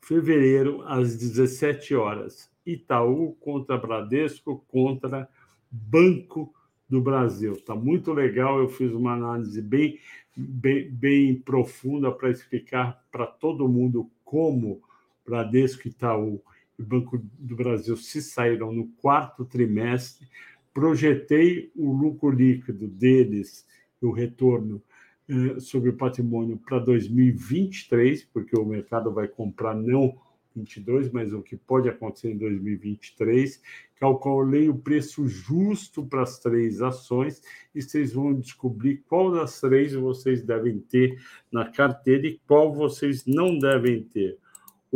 fevereiro, 0.00 0.82
às 0.82 1.16
17 1.16 1.94
horas. 1.94 2.50
Itaú 2.66 3.34
contra 3.34 3.78
Bradesco 3.78 4.64
contra 4.68 5.28
Banco 5.70 6.52
do 6.88 7.00
Brasil. 7.00 7.52
Está 7.52 7.76
muito 7.76 8.12
legal. 8.12 8.58
Eu 8.58 8.68
fiz 8.68 8.92
uma 8.92 9.12
análise 9.12 9.62
bem, 9.62 10.00
bem, 10.36 10.90
bem 10.90 11.34
profunda 11.38 12.10
para 12.10 12.30
explicar 12.30 13.04
para 13.12 13.26
todo 13.26 13.68
mundo 13.68 14.10
como 14.24 14.82
Bradesco, 15.26 15.88
Itaú 15.88 16.42
e 16.78 16.82
Banco 16.82 17.18
do 17.38 17.56
Brasil 17.56 17.96
se 17.96 18.20
saíram 18.22 18.72
no 18.72 18.88
quarto 19.00 19.44
trimestre. 19.44 20.28
Projetei 20.72 21.70
o 21.76 21.92
lucro 21.92 22.30
líquido 22.30 22.88
deles, 22.88 23.66
o 24.00 24.10
retorno 24.10 24.82
eh, 25.28 25.60
sobre 25.60 25.90
o 25.90 25.96
patrimônio 25.96 26.58
para 26.58 26.78
2023, 26.78 28.24
porque 28.24 28.58
o 28.58 28.64
mercado 28.64 29.12
vai 29.12 29.28
comprar 29.28 29.74
não 29.74 30.18
2022, 30.54 31.10
mas 31.10 31.32
o 31.32 31.42
que 31.42 31.56
pode 31.56 31.88
acontecer 31.88 32.30
em 32.30 32.38
2023. 32.38 33.60
Calculei 33.98 34.68
o 34.68 34.76
preço 34.76 35.26
justo 35.26 36.04
para 36.04 36.22
as 36.22 36.38
três 36.38 36.80
ações 36.80 37.42
e 37.74 37.82
vocês 37.82 38.12
vão 38.12 38.34
descobrir 38.34 39.02
qual 39.08 39.32
das 39.32 39.60
três 39.60 39.94
vocês 39.94 40.42
devem 40.42 40.78
ter 40.78 41.20
na 41.50 41.70
carteira 41.70 42.26
e 42.26 42.40
qual 42.46 42.72
vocês 42.72 43.26
não 43.26 43.58
devem 43.58 44.02
ter. 44.02 44.38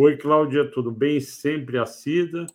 Oi, 0.00 0.16
Cláudia, 0.16 0.64
tudo 0.64 0.92
bem? 0.92 1.20
Sempre 1.20 1.76
assida. 1.76 2.46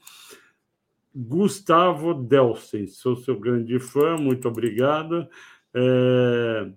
Gustavo 1.13 2.13
Delsen, 2.13 2.87
sou 2.87 3.17
seu 3.17 3.37
grande 3.37 3.77
fã, 3.79 4.15
muito 4.15 4.47
obrigado. 4.47 5.27
É... 5.73 6.71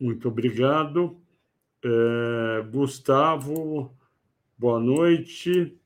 Muito 0.00 0.28
obrigado. 0.28 1.20
É... 1.84 2.62
Gustavo, 2.70 3.94
Boa 4.56 4.80
noite. 4.80 5.78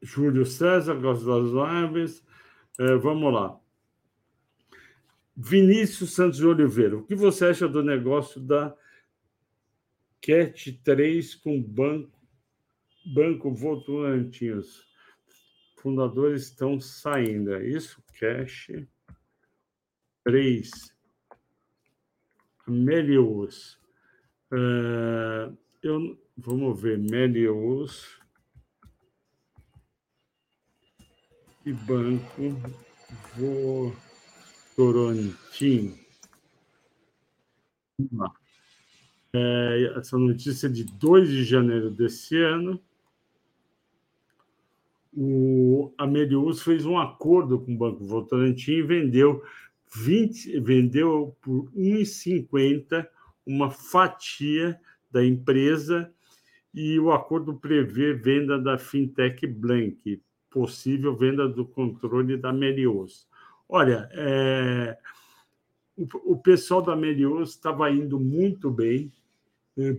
Júlio 0.00 0.46
César, 0.46 0.94
gosto 0.94 1.26
das 1.26 1.50
lives. 1.50 2.24
É, 2.78 2.94
vamos 2.94 3.34
lá. 3.34 3.58
Vinícius 5.36 6.14
Santos 6.14 6.38
de 6.38 6.46
Oliveira, 6.46 6.96
o 6.96 7.02
que 7.02 7.16
você 7.16 7.46
acha 7.46 7.66
do 7.66 7.82
negócio 7.82 8.40
da 8.40 8.72
Cat 10.30 10.72
3 10.84 11.34
com 11.34 11.60
banco, 11.60 12.16
banco 13.04 13.52
Votorantinhos? 13.52 14.86
Fundadores 15.76 16.42
estão 16.44 16.78
saindo, 16.78 17.52
é 17.52 17.66
isso? 17.66 18.00
Cash 18.16 18.70
3. 20.22 20.70
Melius. 22.68 23.76
Uh, 24.52 25.58
eu, 25.82 26.16
vamos 26.36 26.80
ver, 26.80 26.96
Melius 26.96 28.20
e 31.66 31.72
Banco 31.72 32.54
Votorantim. 34.76 35.98
É, 39.32 39.94
essa 39.96 40.18
notícia 40.18 40.66
é 40.66 40.70
de 40.70 40.84
2 40.84 41.28
de 41.28 41.44
janeiro 41.44 41.90
desse 41.90 42.36
ano. 42.36 42.80
O, 45.12 45.92
a 45.98 46.06
Melius 46.06 46.62
fez 46.62 46.84
um 46.84 46.98
acordo 46.98 47.58
com 47.60 47.74
o 47.74 47.78
Banco 47.78 48.04
Votorantim 48.04 48.72
e 48.72 48.82
vendeu, 48.82 49.42
20, 49.92 50.60
vendeu 50.60 51.36
por 51.42 51.70
1,50 51.72 53.06
uma 53.44 53.70
fatia 53.70 54.80
da 55.10 55.24
empresa 55.24 56.12
e 56.72 56.98
o 57.00 57.10
acordo 57.10 57.54
prevê 57.54 58.12
venda 58.12 58.58
da 58.58 58.78
fintech 58.78 59.44
Blank, 59.46 60.22
possível 60.48 61.16
venda 61.16 61.48
do 61.48 61.64
controle 61.64 62.36
da 62.36 62.52
Melios. 62.52 63.28
Olha, 63.68 64.08
é, 64.12 64.96
o, 65.96 66.32
o, 66.32 66.36
pessoal 66.36 66.82
da 66.82 66.94
Melios 66.94 67.50
estava 67.50 67.90
indo 67.90 68.18
muito 68.18 68.70
bem, 68.70 69.12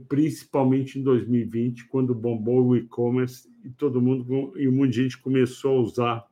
principalmente 0.07 0.99
em 0.99 1.03
2020, 1.03 1.87
quando 1.87 2.13
bombou 2.13 2.67
o 2.67 2.75
e-commerce 2.75 3.49
e 3.63 3.69
todo 3.69 4.01
mundo 4.01 4.53
e 4.57 4.67
muita 4.67 4.93
gente 4.93 5.17
começou 5.17 5.77
a 5.77 5.81
usar 5.81 6.27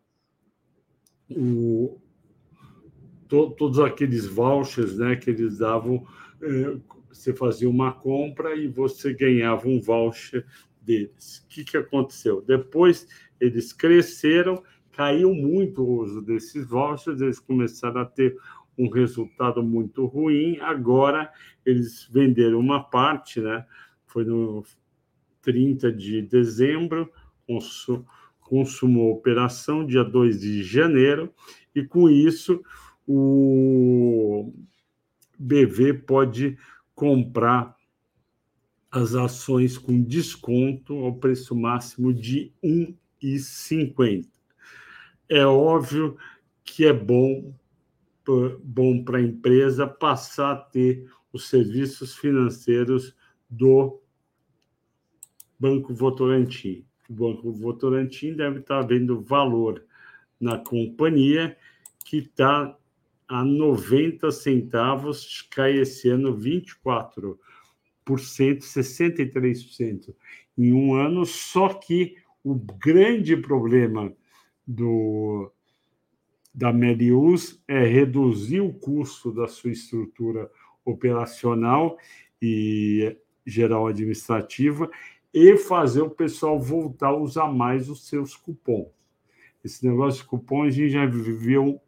o, 1.30 2.00
to, 3.28 3.52
todos 3.52 3.80
aqueles 3.80 4.26
vouchers 4.26 4.98
né, 4.98 5.16
que 5.16 5.30
eles 5.30 5.60
davam 5.60 6.06
é, 6.42 6.78
você 7.10 7.34
fazia 7.34 7.70
uma 7.70 7.92
compra 7.92 8.56
e 8.56 8.68
você 8.68 9.14
ganhava 9.14 9.68
um 9.68 9.82
voucher 9.82 10.46
deles. 10.82 11.40
O 11.40 11.48
que, 11.48 11.64
que 11.64 11.78
aconteceu? 11.78 12.42
Depois 12.42 13.08
eles 13.40 13.74
cresceram, 13.74 14.64
caiu 14.92 15.34
muito 15.34 15.82
o 15.82 16.02
uso 16.02 16.22
desses 16.22 16.66
vouchers, 16.66 17.22
eles 17.22 17.40
começaram 17.40 18.02
a 18.02 18.06
ter 18.06 18.38
um 18.80 18.90
resultado 18.90 19.62
muito 19.62 20.06
ruim. 20.06 20.58
Agora 20.62 21.30
eles 21.66 22.08
venderam 22.10 22.60
uma 22.60 22.82
parte, 22.82 23.42
né? 23.42 23.66
Foi 24.08 24.24
no 24.24 24.64
30 25.42 25.92
de 25.92 26.22
dezembro, 26.22 27.12
consumou 28.40 29.12
a 29.12 29.16
operação, 29.16 29.86
dia 29.86 30.04
2 30.04 30.40
de 30.40 30.64
janeiro, 30.64 31.34
e 31.76 31.84
com 31.84 32.10
isso 32.10 32.64
o 33.06 34.54
BV 35.38 35.94
pode 36.06 36.58
comprar 36.96 37.76
as 38.92 39.14
ações 39.14 39.78
com 39.78 40.02
desconto 40.02 40.94
ao 41.00 41.16
preço 41.16 41.56
máximo 41.56 42.14
de 42.14 42.52
R$ 42.64 42.96
1,50. 43.22 44.28
É 45.28 45.46
óbvio 45.46 46.18
que 46.64 46.86
é 46.86 46.94
bom 46.94 47.54
bom 48.64 49.04
para 49.04 49.18
a 49.18 49.22
empresa 49.22 49.88
passar 49.88 50.52
a 50.52 50.56
ter 50.56 51.10
os 51.32 51.50
serviços 51.50 52.16
financeiros 52.16 53.16
do 53.50 54.02
Banco 55.60 55.94
Votorantim. 55.94 56.86
O 57.10 57.14
Banco 57.14 57.52
Votorantim 57.52 58.34
deve 58.34 58.60
estar 58.60 58.82
vendo 58.82 59.22
valor 59.22 59.84
na 60.40 60.58
companhia 60.58 61.58
que 62.06 62.18
está 62.18 62.76
a 63.28 63.44
90 63.44 64.32
centavos, 64.32 65.48
cai 65.52 65.78
esse 65.78 66.10
ano 66.10 66.36
24%, 66.36 67.38
63% 68.08 70.16
em 70.58 70.74
um 70.74 70.96
ano, 70.96 71.26
só 71.26 71.70
que 71.70 72.16
o 72.44 72.56
grande 72.56 73.38
problema 73.38 74.12
do, 74.66 75.52
da 76.54 76.74
Melius 76.74 77.62
é 77.68 77.86
reduzir 77.86 78.62
o 78.62 78.74
custo 78.74 79.32
da 79.32 79.48
sua 79.48 79.72
estrutura 79.72 80.50
operacional 80.84 81.98
e 82.42 83.18
geral 83.46 83.88
administrativa 83.88 84.90
e 85.34 85.58
fazer 85.58 86.02
o 86.02 86.10
pessoal 86.10 86.60
voltar 86.60 87.10
a 87.10 87.18
usar 87.18 87.48
mais 87.48 87.90
os 87.90 88.08
seus 88.08 88.36
cupons. 88.36 88.88
Esse 89.64 89.88
negócio 89.88 90.22
de 90.22 90.28
cupons 90.28 90.68
a 90.68 90.72
gente 90.72 90.90
já 90.90 91.06
viveu 91.06 91.82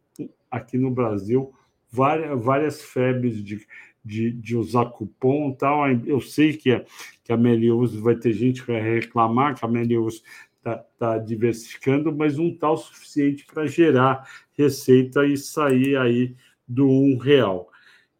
aqui 0.50 0.76
no 0.76 0.90
Brasil 0.90 1.52
várias, 1.90 2.40
várias 2.40 2.82
febres 2.82 3.42
de, 3.42 3.66
de, 4.04 4.30
de 4.32 4.56
usar 4.56 4.86
cupom 4.86 5.52
tal. 5.52 5.90
Eu 6.06 6.20
sei 6.20 6.56
que 6.56 6.70
a, 6.70 6.84
que 7.24 7.32
a 7.32 7.36
Melius 7.36 7.94
vai 7.94 8.14
ter 8.14 8.32
gente 8.32 8.62
que 8.62 8.72
vai 8.72 8.80
reclamar 8.80 9.54
que 9.54 9.64
a 9.64 9.68
Melius 9.68 10.22
está 10.62 10.76
tá 10.98 11.18
diversificando, 11.18 12.14
mas 12.14 12.38
não 12.38 12.48
está 12.48 12.70
o 12.70 12.76
suficiente 12.76 13.44
para 13.44 13.66
gerar 13.66 14.28
receita 14.56 15.26
e 15.26 15.36
sair 15.36 15.96
aí 15.96 16.36
do 16.66 16.88
um 16.88 17.18
real. 17.18 17.68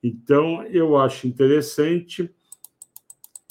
Então, 0.02 0.64
eu 0.64 0.96
acho 0.96 1.28
interessante, 1.28 2.28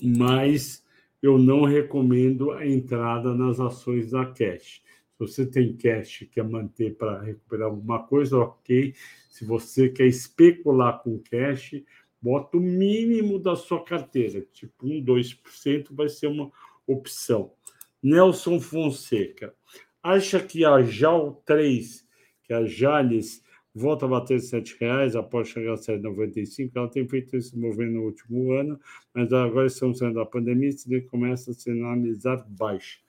mas 0.04 0.84
eu 1.22 1.38
não 1.38 1.64
recomendo 1.64 2.52
a 2.52 2.68
entrada 2.68 3.34
nas 3.34 3.60
ações 3.60 4.12
da 4.12 4.26
Cash. 4.26 4.82
Se 5.14 5.20
você 5.20 5.46
tem 5.46 5.78
cash 5.78 6.28
quer 6.32 6.44
manter 6.44 6.96
para 6.96 7.22
recuperar 7.22 7.68
alguma 7.68 8.02
coisa, 8.04 8.40
ok. 8.40 8.94
Se 9.30 9.46
você 9.46 9.88
quer 9.88 10.08
especular 10.08 11.02
com 11.04 11.20
cash, 11.20 11.84
bota 12.20 12.58
o 12.58 12.60
mínimo 12.60 13.38
da 13.38 13.56
sua 13.56 13.84
carteira, 13.84 14.42
tipo 14.52 14.88
1, 14.88 15.04
2% 15.04 15.94
vai 15.94 16.10
ser 16.10 16.26
uma 16.26 16.52
opção. 16.88 17.54
Nelson 18.02 18.60
Fonseca. 18.60 19.54
Acha 20.02 20.40
que 20.40 20.66
a 20.66 20.82
JAL 20.82 21.42
3, 21.46 22.08
que 22.44 22.54
a 22.54 22.66
Jales, 22.66 23.44
volta 23.74 24.06
a 24.06 24.10
bater 24.10 24.40
R$ 24.40 24.46
7,00 24.46 25.16
após 25.18 25.48
chegar 25.48 25.74
a 25.74 25.78
7,95? 25.78 26.72
Ela 26.74 26.90
tem 26.90 27.08
feito 27.08 27.36
esse 27.36 27.58
movimento 27.58 27.94
no 27.94 28.04
último 28.06 28.52
ano, 28.54 28.80
mas 29.14 29.32
agora 29.32 29.68
estamos 29.68 30.00
saindo 30.00 30.16
da 30.16 30.26
pandemia 30.26 30.72
e 30.90 31.02
começa 31.02 31.52
a 31.52 31.54
sinalizar 31.54 32.46
baixa. 32.50 33.00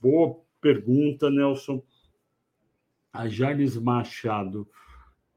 Boa 0.00 0.36
pergunta, 0.60 1.30
Nelson. 1.30 1.82
A 3.12 3.28
Jales 3.28 3.76
Machado, 3.76 4.68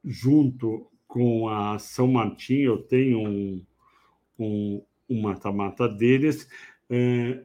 junto 0.04 0.88
com 1.08 1.48
a 1.48 1.78
São 1.80 2.08
Martim, 2.08 2.62
eu 2.62 2.78
tenho 2.78 3.20
um, 3.20 3.66
um, 4.38 4.84
um 5.10 5.22
mata-mata 5.22 5.88
deles. 5.88 6.48
É, 6.90 7.44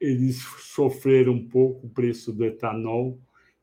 eles 0.00 0.42
sofreram 0.60 1.32
um 1.32 1.48
pouco 1.48 1.86
o 1.86 1.90
preço 1.90 2.32
do 2.32 2.44
etanol 2.44 3.18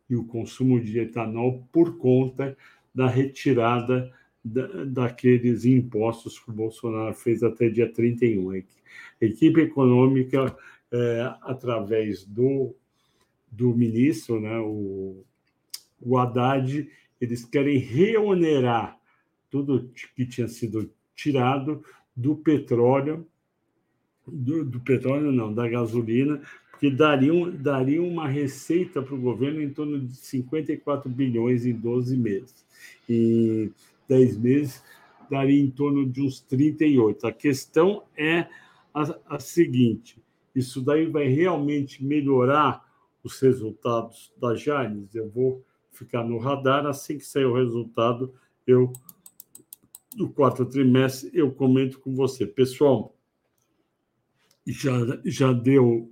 e 0.10 0.16
o 0.16 0.26
consumo 0.26 0.80
de 0.80 1.00
etanol 1.00 1.68
por 1.72 1.98
conta 1.98 2.58
da 2.94 3.08
retirada 3.08 4.12
da, 4.44 4.86
daqueles 4.86 5.66
impostos 5.66 6.40
que 6.40 6.50
o 6.50 6.54
Bolsonaro 6.54 7.14
fez 7.14 7.44
até 7.44 7.70
dia 7.70 7.92
31. 7.92 8.52
A 8.52 9.26
equipe 9.26 9.62
econômica, 9.62 10.56
é, 10.92 11.34
através 11.42 12.26
do, 12.26 12.76
do 13.50 13.76
ministro, 13.76 14.40
né, 14.40 14.58
o, 14.60 15.24
o 16.02 16.18
Haddad, 16.18 16.90
eles 17.20 17.46
querem 17.46 17.78
reonerar 17.78 19.00
tudo 19.50 19.92
que 20.16 20.26
tinha 20.26 20.48
sido 20.48 20.92
tirado 21.16 21.84
do 22.16 22.36
petróleo 22.36 23.28
do, 24.32 24.64
do, 24.64 24.80
petróleo, 24.80 25.32
não, 25.32 25.54
da 25.54 25.68
gasolina, 25.68 26.42
que 26.80 26.90
dariam, 26.90 27.52
dariam 27.52 28.08
uma 28.08 28.28
receita 28.28 29.02
para 29.02 29.14
o 29.14 29.22
governo 29.22 29.62
em 29.62 29.70
torno 29.70 30.00
de 30.00 30.16
54 30.16 31.10
bilhões 31.10 31.66
em 31.66 31.74
12 31.74 32.18
meses. 32.18 32.66
Em 33.08 33.72
10 34.08 34.38
meses, 34.38 34.84
daria 35.30 35.62
em 35.62 35.70
torno 35.70 36.10
de 36.10 36.22
uns 36.22 36.40
38. 36.42 37.28
A 37.28 37.32
questão 37.32 38.04
é 38.18 38.48
a, 38.94 39.36
a 39.36 39.40
seguinte: 39.40 40.18
isso 40.56 40.82
daí 40.82 41.06
vai 41.06 41.28
realmente 41.28 42.04
melhorar 42.04 42.84
os 43.24 43.40
resultados 43.40 44.32
da 44.40 44.56
Jales? 44.56 45.14
Eu 45.14 45.30
vou 45.30 45.64
ficar 45.92 46.24
no 46.24 46.38
radar, 46.38 46.86
assim 46.86 47.18
que 47.18 47.26
sair 47.26 47.46
o 47.46 47.54
resultado, 47.54 48.34
eu 48.66 48.92
do 50.16 50.30
quarto 50.30 50.66
trimestre, 50.66 51.32
eu 51.34 51.52
comento 51.52 52.00
com 52.00 52.14
você. 52.14 52.46
Pessoal, 52.46 53.16
já, 54.72 54.92
já 55.26 55.54
deu. 55.54 56.12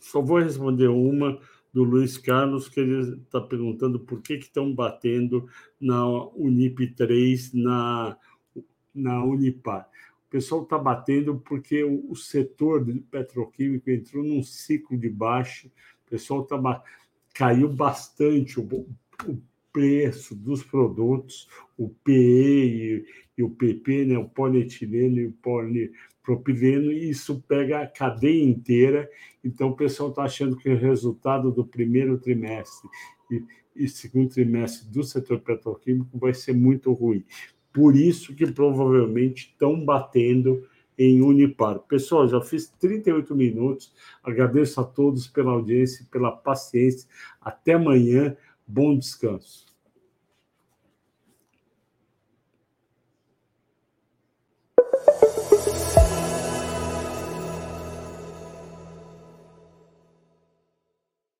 Só 0.00 0.20
vou 0.20 0.38
responder 0.38 0.88
uma 0.88 1.40
do 1.72 1.84
Luiz 1.84 2.18
Carlos, 2.18 2.68
que 2.68 2.80
ele 2.80 3.14
está 3.22 3.40
perguntando 3.40 4.00
por 4.00 4.20
que 4.20 4.34
estão 4.34 4.74
batendo 4.74 5.48
na 5.80 6.04
Unip 6.34 6.94
3, 6.94 7.54
na, 7.54 8.16
na 8.94 9.24
Unipar. 9.24 9.88
O 10.26 10.30
pessoal 10.30 10.62
está 10.62 10.78
batendo 10.78 11.38
porque 11.38 11.82
o, 11.82 12.10
o 12.10 12.16
setor 12.16 12.84
petroquímico 13.10 13.90
entrou 13.90 14.22
num 14.22 14.42
ciclo 14.42 14.96
de 14.96 15.08
baixa, 15.08 15.68
o 16.06 16.10
pessoal 16.10 16.44
tá, 16.44 16.82
caiu 17.34 17.68
bastante 17.68 18.58
o, 18.58 18.64
o 19.26 19.38
preço 19.72 20.34
dos 20.34 20.62
produtos, 20.62 21.48
o 21.76 21.88
PE 21.88 22.12
e, 22.12 23.06
e, 23.38 23.42
o 23.42 23.50
PP, 23.50 24.04
né, 24.06 24.18
o 24.18 24.28
polietileno 24.28 25.18
e 25.18 25.26
o 25.26 25.32
poli, 25.32 25.92
propileno, 26.22 26.92
e 26.92 27.10
isso 27.10 27.42
pega 27.46 27.80
a 27.80 27.86
cadeia 27.86 28.44
inteira. 28.44 29.08
Então, 29.42 29.70
o 29.70 29.76
pessoal 29.76 30.10
está 30.10 30.24
achando 30.24 30.56
que 30.56 30.68
o 30.68 30.78
resultado 30.78 31.50
do 31.50 31.64
primeiro 31.64 32.18
trimestre 32.18 32.88
e, 33.30 33.44
e 33.74 33.88
segundo 33.88 34.30
trimestre 34.30 34.88
do 34.88 35.02
setor 35.02 35.40
petroquímico 35.40 36.18
vai 36.18 36.34
ser 36.34 36.52
muito 36.52 36.92
ruim. 36.92 37.24
Por 37.72 37.96
isso 37.96 38.34
que 38.34 38.46
provavelmente 38.50 39.52
estão 39.52 39.84
batendo 39.84 40.66
em 40.98 41.22
Unipar. 41.22 41.78
Pessoal, 41.78 42.28
já 42.28 42.40
fiz 42.40 42.68
38 42.78 43.34
minutos. 43.34 43.92
Agradeço 44.22 44.80
a 44.80 44.84
todos 44.84 45.26
pela 45.26 45.52
audiência, 45.52 46.06
pela 46.10 46.30
paciência. 46.30 47.08
Até 47.40 47.74
amanhã. 47.74 48.36
Bom 48.66 48.98
descanso. 48.98 49.69